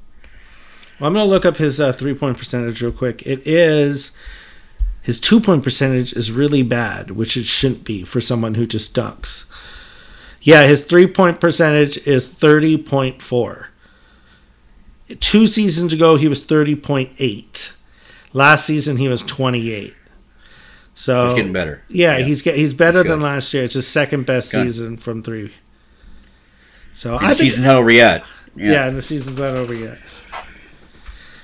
[1.01, 3.27] Well, I'm going to look up his uh, three point percentage real quick.
[3.27, 4.12] It is
[5.05, 8.94] his two point percentage is really bad, which it shouldn't be for someone who just
[8.96, 9.44] dunks.
[10.40, 13.66] Yeah, his three point percentage is 30.4.
[15.20, 17.76] Two seasons ago, he was 30.8.
[18.32, 19.94] Last season, he was 28.
[20.94, 21.82] So It's getting better.
[21.88, 22.24] yeah, Yeah.
[22.24, 23.64] he's get, he's better than last year.
[23.64, 25.52] It's his second best season from three.
[26.94, 28.22] So And I the think season's not over yet.
[28.57, 28.86] yeah.
[28.86, 29.98] and the season's not over yet.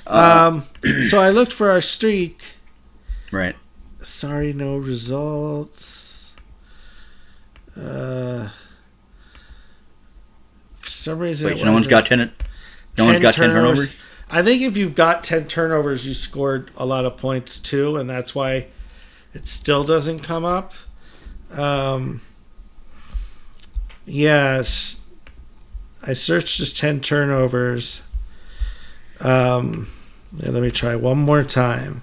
[0.06, 2.42] Uh, Um, so I looked for our streak.
[3.32, 3.56] Right.
[4.02, 6.34] Sorry, no results.
[7.76, 8.48] Uh,
[10.80, 12.32] for some reason, Wait, no one's got ten.
[12.98, 13.90] No one's got ten turnovers.
[14.32, 18.08] I think if you've got 10 turnovers, you scored a lot of points too, and
[18.08, 18.68] that's why
[19.34, 20.72] it still doesn't come up.
[21.50, 22.20] Um,
[24.06, 25.02] yes,
[26.00, 28.02] I searched just 10 turnovers.
[29.18, 29.88] Um,
[30.36, 32.02] yeah, let me try one more time.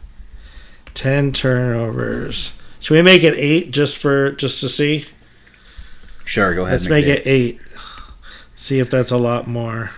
[0.98, 2.60] 10 turnovers.
[2.80, 5.06] Should we make it 8 just for just to see?
[6.26, 6.74] Sure, go ahead.
[6.74, 7.62] Let's make it 8.
[8.56, 9.91] See if that's a lot more.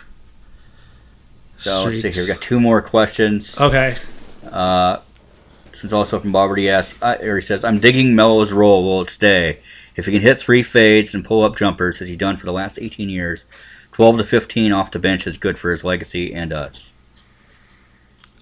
[1.55, 2.23] So let's see here.
[2.23, 3.57] We got two more questions.
[3.57, 3.95] Okay.
[4.45, 4.99] Uh,
[5.71, 6.55] this is also from Bob.
[6.57, 8.83] He asks, uh, or he says, "I'm digging Melo's role.
[8.83, 9.59] Will it stay?
[9.95, 12.53] If he can hit three fades and pull up jumpers as he's done for the
[12.53, 13.43] last 18 years,
[13.93, 16.89] 12 to 15 off the bench is good for his legacy and us."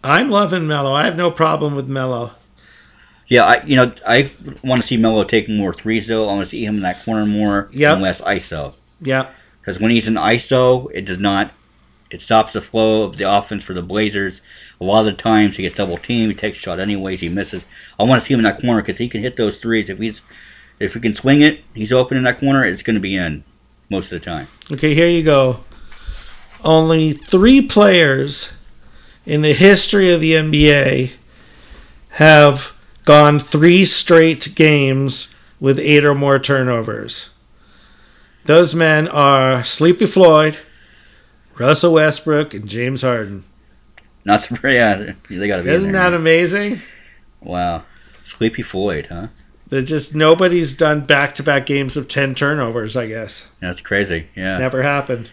[0.04, 0.94] I'm loving Melo.
[0.94, 2.32] I have no problem with Melo.
[3.28, 4.32] Yeah, I you know I
[4.64, 6.30] want to see Melo taking more threes though.
[6.30, 7.94] I want to see him in that corner more Yep.
[7.96, 8.74] and less ISO.
[9.02, 9.28] Yeah.
[9.60, 11.52] Because when he's in ISO, it does not.
[12.10, 14.40] It stops the flow of the offense for the Blazers.
[14.80, 16.32] A lot of the times he gets double teamed.
[16.32, 17.20] He takes a shot anyways.
[17.20, 17.66] He misses.
[18.00, 19.90] I want to see him in that corner because he can hit those threes.
[19.90, 20.22] If he's
[20.80, 22.64] if he can swing it, he's open in that corner.
[22.64, 23.44] It's going to be in
[23.90, 24.48] most of the time.
[24.72, 25.66] Okay, here you go.
[26.64, 28.54] Only three players
[29.26, 31.12] in the history of the NBA
[32.12, 32.72] have
[33.08, 37.30] gone three straight games with eight or more turnovers.
[38.44, 40.58] Those men are Sleepy Floyd,
[41.58, 43.46] Russell Westbrook, and James Harden.
[44.26, 45.70] Not so yeah, they got to be.
[45.70, 46.82] Isn't that amazing?
[47.42, 47.86] wow?
[48.26, 49.28] Sleepy Floyd, huh?
[49.70, 53.50] That just nobody's done back to back games of 10 turnovers, I guess.
[53.62, 54.28] That's crazy.
[54.36, 54.58] Yeah.
[54.58, 55.32] Never happened.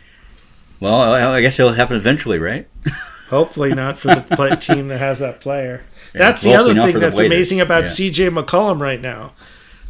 [0.79, 2.69] Well, I guess it'll happen eventually, right?
[3.29, 5.83] Hopefully not for the play- team that has that player.
[6.15, 7.91] Yeah, That's the other thing that's amazing about Yeah.
[8.11, 9.33] CJ McCollum right now.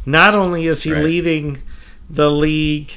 [0.05, 1.03] Not only is he Right.
[1.03, 1.61] leading
[2.09, 2.91] the league,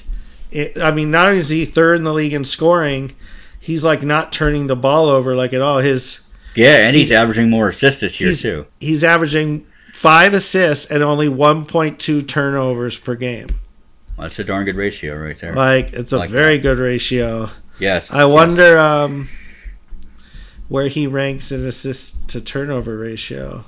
[0.83, 3.15] i mean, not only is he third in the league in scoring,
[3.59, 5.79] he's like not turning the ball over like at all.
[5.79, 6.21] His
[6.55, 8.67] Yeah, and he's, He's- averaging more assists this year he's- too.
[8.81, 13.49] he's averaging five assists and only 1.2 turnovers per game.
[14.19, 15.53] That's a darn good ratio right there.
[15.55, 16.63] Like it's a Like very that.
[16.63, 17.51] good ratio.
[17.79, 18.11] yes.
[18.13, 19.29] I wonder um,
[20.69, 23.65] where he ranks in assist to turnover ratio.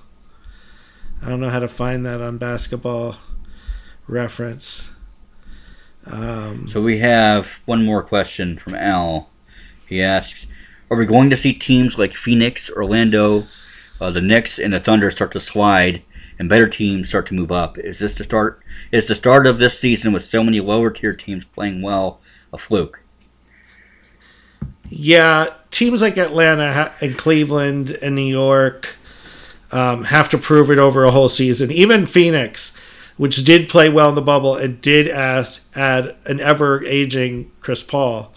[1.22, 3.16] I don't know how to find that on basketball
[4.06, 4.90] reference.
[6.06, 9.28] Um, So we have one more question from Al.
[9.86, 10.46] He asks,
[10.90, 13.44] "Are we going to see teams like Phoenix, Orlando,
[14.00, 16.02] uh, the Knicks, and the Thunder start to slide,
[16.38, 17.76] and better teams start to move up?
[17.78, 18.60] Is this the start?
[18.92, 22.20] Is the start of this season with so many lower tier teams playing well
[22.52, 23.00] a fluke?"
[24.88, 28.96] yeah, teams like Atlanta and Cleveland and New York
[29.72, 31.70] um, have to prove it over a whole season.
[31.70, 32.76] Even Phoenix,
[33.16, 37.82] which did play well in the bubble and did ask, add an ever aging Chris
[37.82, 38.32] Paul,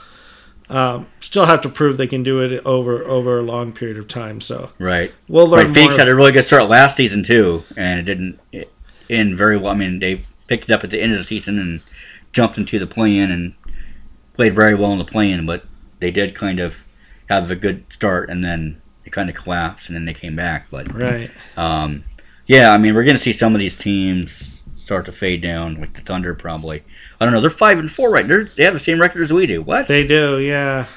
[0.70, 4.08] um, still have to prove they can do it over over a long period of
[4.08, 4.40] time.
[4.40, 5.12] So Right.
[5.28, 8.40] we'll learn Like Phoenix had a really good start last season too, and it didn't
[9.10, 9.74] end very well.
[9.74, 11.82] I mean, they picked it up at the end of the season and
[12.32, 13.54] jumped into the play-in and
[14.36, 15.66] played very well in the play-in, but
[16.00, 16.74] they did kind of
[17.30, 20.68] have a good start and then it kind of collapsed and then they came back.
[20.72, 21.32] But Right.
[21.58, 22.04] um,
[22.48, 24.44] yeah, I mean, we're going to see some of these teams
[24.78, 26.84] start to fade down, like the Thunder probably.
[27.20, 27.42] I don't know.
[27.42, 28.28] They're five and four right.
[28.28, 29.62] They're, they have the same record as we do.
[29.62, 29.88] What?
[29.88, 30.88] They do, yeah.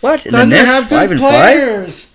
[0.00, 0.24] what?
[0.24, 2.12] And the Thunder Knicks, have five good and players.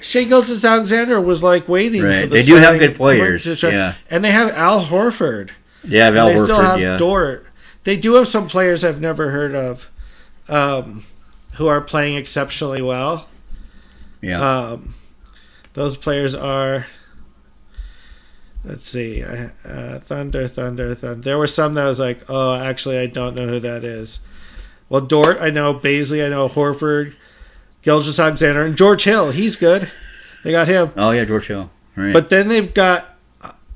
[0.00, 3.46] Shai Gilgeous-Alexander was like waiting for the They do have good players.
[3.62, 3.94] Yeah.
[4.10, 5.50] And they have Al Horford.
[5.84, 6.64] Yeah, And Val they still Horford.
[6.70, 6.96] have Yeah.
[6.96, 7.46] Dort.
[7.84, 9.90] They do have some players I've never heard of
[10.48, 11.04] um,
[11.54, 13.28] who are playing exceptionally well.
[14.20, 14.40] yeah.
[14.40, 14.94] Um,
[15.74, 16.86] those players are.
[18.64, 19.22] Let's see.
[19.24, 21.22] Uh, Thunder, Thunder, Thunder.
[21.22, 24.20] There were some that was like, oh, actually, I don't know who that is.
[24.88, 25.74] Well, Dort, I know.
[25.74, 26.48] Bazley, I know.
[26.48, 27.14] Horford,
[27.82, 29.32] Gilgeous-Alexander, and George Hill.
[29.32, 29.90] He's good.
[30.44, 30.92] They got him.
[30.96, 31.70] oh yeah, George Hill.
[31.96, 32.12] Right.
[32.12, 33.08] But then they've got.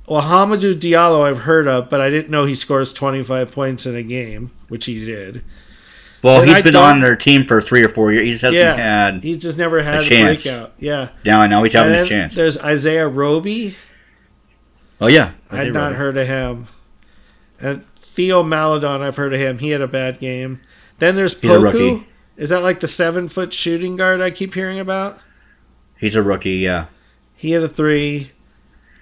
[0.08, 3.96] Well, Hamidou Diallo, I've heard of, but I didn't know he scores 25 points in
[3.96, 5.42] a game, which he did.
[6.26, 8.24] Well, And he's I been on their team for three or four years.
[8.24, 8.74] He just hasn't Yeah.
[8.74, 9.22] had.
[9.22, 10.42] He just never had a, chance.
[10.42, 10.72] breakout.
[10.76, 11.10] Yeah.
[11.24, 12.34] Now, now he's having his chance.
[12.34, 13.76] there's Isaiah Roby.
[15.00, 16.66] Oh yeah, I'd not heard of him.
[17.60, 19.58] And Theo Maledon, I've heard of him.
[19.58, 20.62] He had a bad game.
[20.98, 22.04] Then there's He's a Poku.
[22.36, 25.18] Is that like the seven foot shooting guard I keep hearing about?
[25.96, 26.54] He's a rookie.
[26.56, 26.86] Yeah.
[27.36, 28.32] He had a three.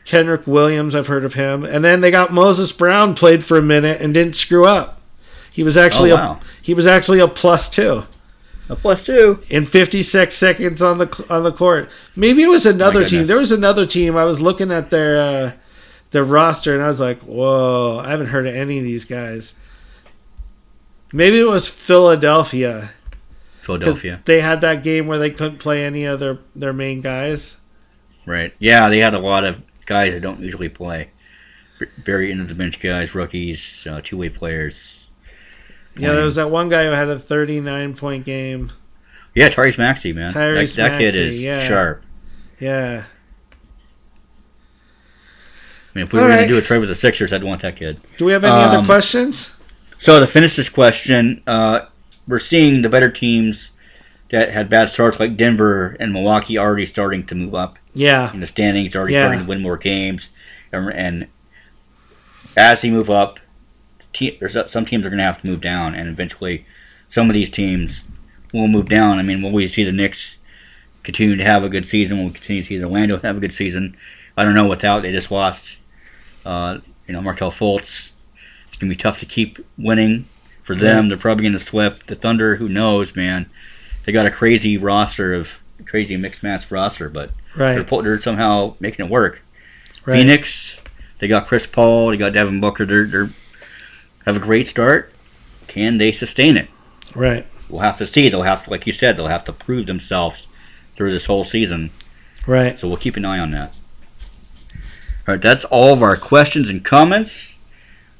[0.04, 1.64] Kenrich Williams, I've heard of him.
[1.64, 5.00] And then they got Moses Brown played for a minute and didn't screw up.
[5.54, 8.02] He was actually oh a he was actually a plus two
[8.68, 9.38] A plus two.
[9.48, 11.88] in 56 seconds on the on the court.
[12.16, 13.28] Maybe it was another team.
[13.28, 14.16] There was another team.
[14.16, 15.52] I was looking at their uh,
[16.10, 19.54] their roster and I was like, "Whoa, I haven't heard of any of these guys."
[21.12, 22.90] Maybe it was Philadelphia.
[23.62, 24.20] Philadelphia.
[24.24, 27.58] They had that game where they couldn't play any of their, their main guys.
[28.26, 28.52] Right.
[28.58, 31.10] Yeah, they had a lot of guys that don't usually play.
[32.04, 35.03] Very end of the bench guys, rookies, uh, two way players.
[35.96, 38.72] Yeah, there was that one guy who had a 39 point game.
[39.34, 40.30] Yeah, Tyrese Maxey, man.
[40.30, 41.68] Tyrese that, that kid is yeah.
[41.68, 42.02] sharp.
[42.60, 43.04] Yeah.
[45.94, 46.36] I mean, if we All were right.
[46.38, 48.00] going to do a trade with the Sixers, I'd want that kid.
[48.16, 49.52] Do we have any other Um, questions?
[49.98, 51.86] So to finish this question, uh,
[52.26, 53.70] we're seeing the better teams
[54.30, 58.32] that had bad starts, like Denver and Milwaukee, already starting to move up Yeah.
[58.32, 59.26] in the standings, already Yeah.
[59.26, 60.28] starting to win more games,
[60.72, 61.26] and, and
[62.56, 63.38] as they move up,
[64.14, 66.64] te- there's some teams are going to have to move down, and eventually,
[67.10, 68.00] some of these teams
[68.52, 69.18] will move down.
[69.18, 70.36] I mean, will we see the Knicks
[71.02, 72.18] continue to have a good season?
[72.18, 73.96] Will we continue to see the Orlando have a good season?
[74.36, 74.66] I don't know.
[74.66, 75.76] Without they just lost,
[76.46, 78.08] uh, you know, Markelle Fultz.
[78.68, 80.24] It's gonna be tough to keep winning
[80.64, 81.08] for them.
[81.08, 82.56] They're probably gonna sweep the Thunder.
[82.56, 83.46] Who knows, man?
[84.04, 85.48] They got a crazy roster of
[85.86, 87.86] crazy mixed match roster, but they're, Right.
[87.86, 89.40] pu- they're somehow making it work.
[90.04, 90.18] Right.
[90.18, 90.76] Phoenix,
[91.20, 92.84] they got Chris Paul, they got Devin Booker.
[92.84, 93.30] They're, they're
[94.24, 95.12] have a great start.
[95.66, 96.68] Can they sustain it?
[97.14, 97.46] Right.
[97.68, 98.28] We'll have to see.
[98.28, 100.46] They'll have to, like you said, they'll have to prove themselves
[100.96, 101.90] through this whole season.
[102.46, 102.78] Right.
[102.78, 103.72] So we'll keep an eye on that.
[105.26, 107.54] All right, that's all of our questions and comments.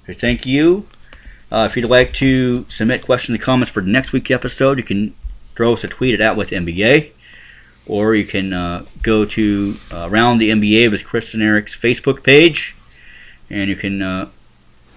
[0.07, 0.87] So thank you.
[1.53, 4.85] Uh, if you'd like to submit questions and comments for the next week's episode, you
[4.85, 5.15] can
[5.55, 7.13] throw us a tweet at with NBA,
[7.87, 12.23] or you can uh, go to uh, Around the NBA with Chris and Eric's Facebook
[12.23, 12.75] page,
[13.51, 14.31] and you can uh,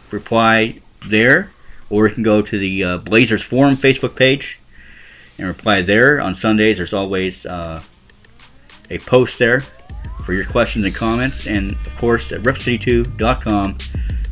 [0.10, 1.52] reply there,
[1.90, 4.60] or you can go to the uh, Blazers Forum Facebook page
[5.38, 6.20] and reply there.
[6.22, 7.82] On Sundays, there's always uh,
[8.90, 9.62] a post there
[10.26, 11.48] for your questions and comments.
[11.48, 13.78] And of course, at repcity2.com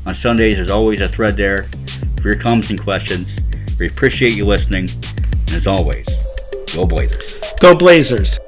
[0.06, 1.64] on Sundays, there's always a thread there
[2.22, 3.36] for your comments and questions.
[3.80, 4.90] We appreciate you listening.
[5.48, 6.06] And as always,
[6.74, 7.38] go Blazers.
[7.62, 8.40] Go Blazers.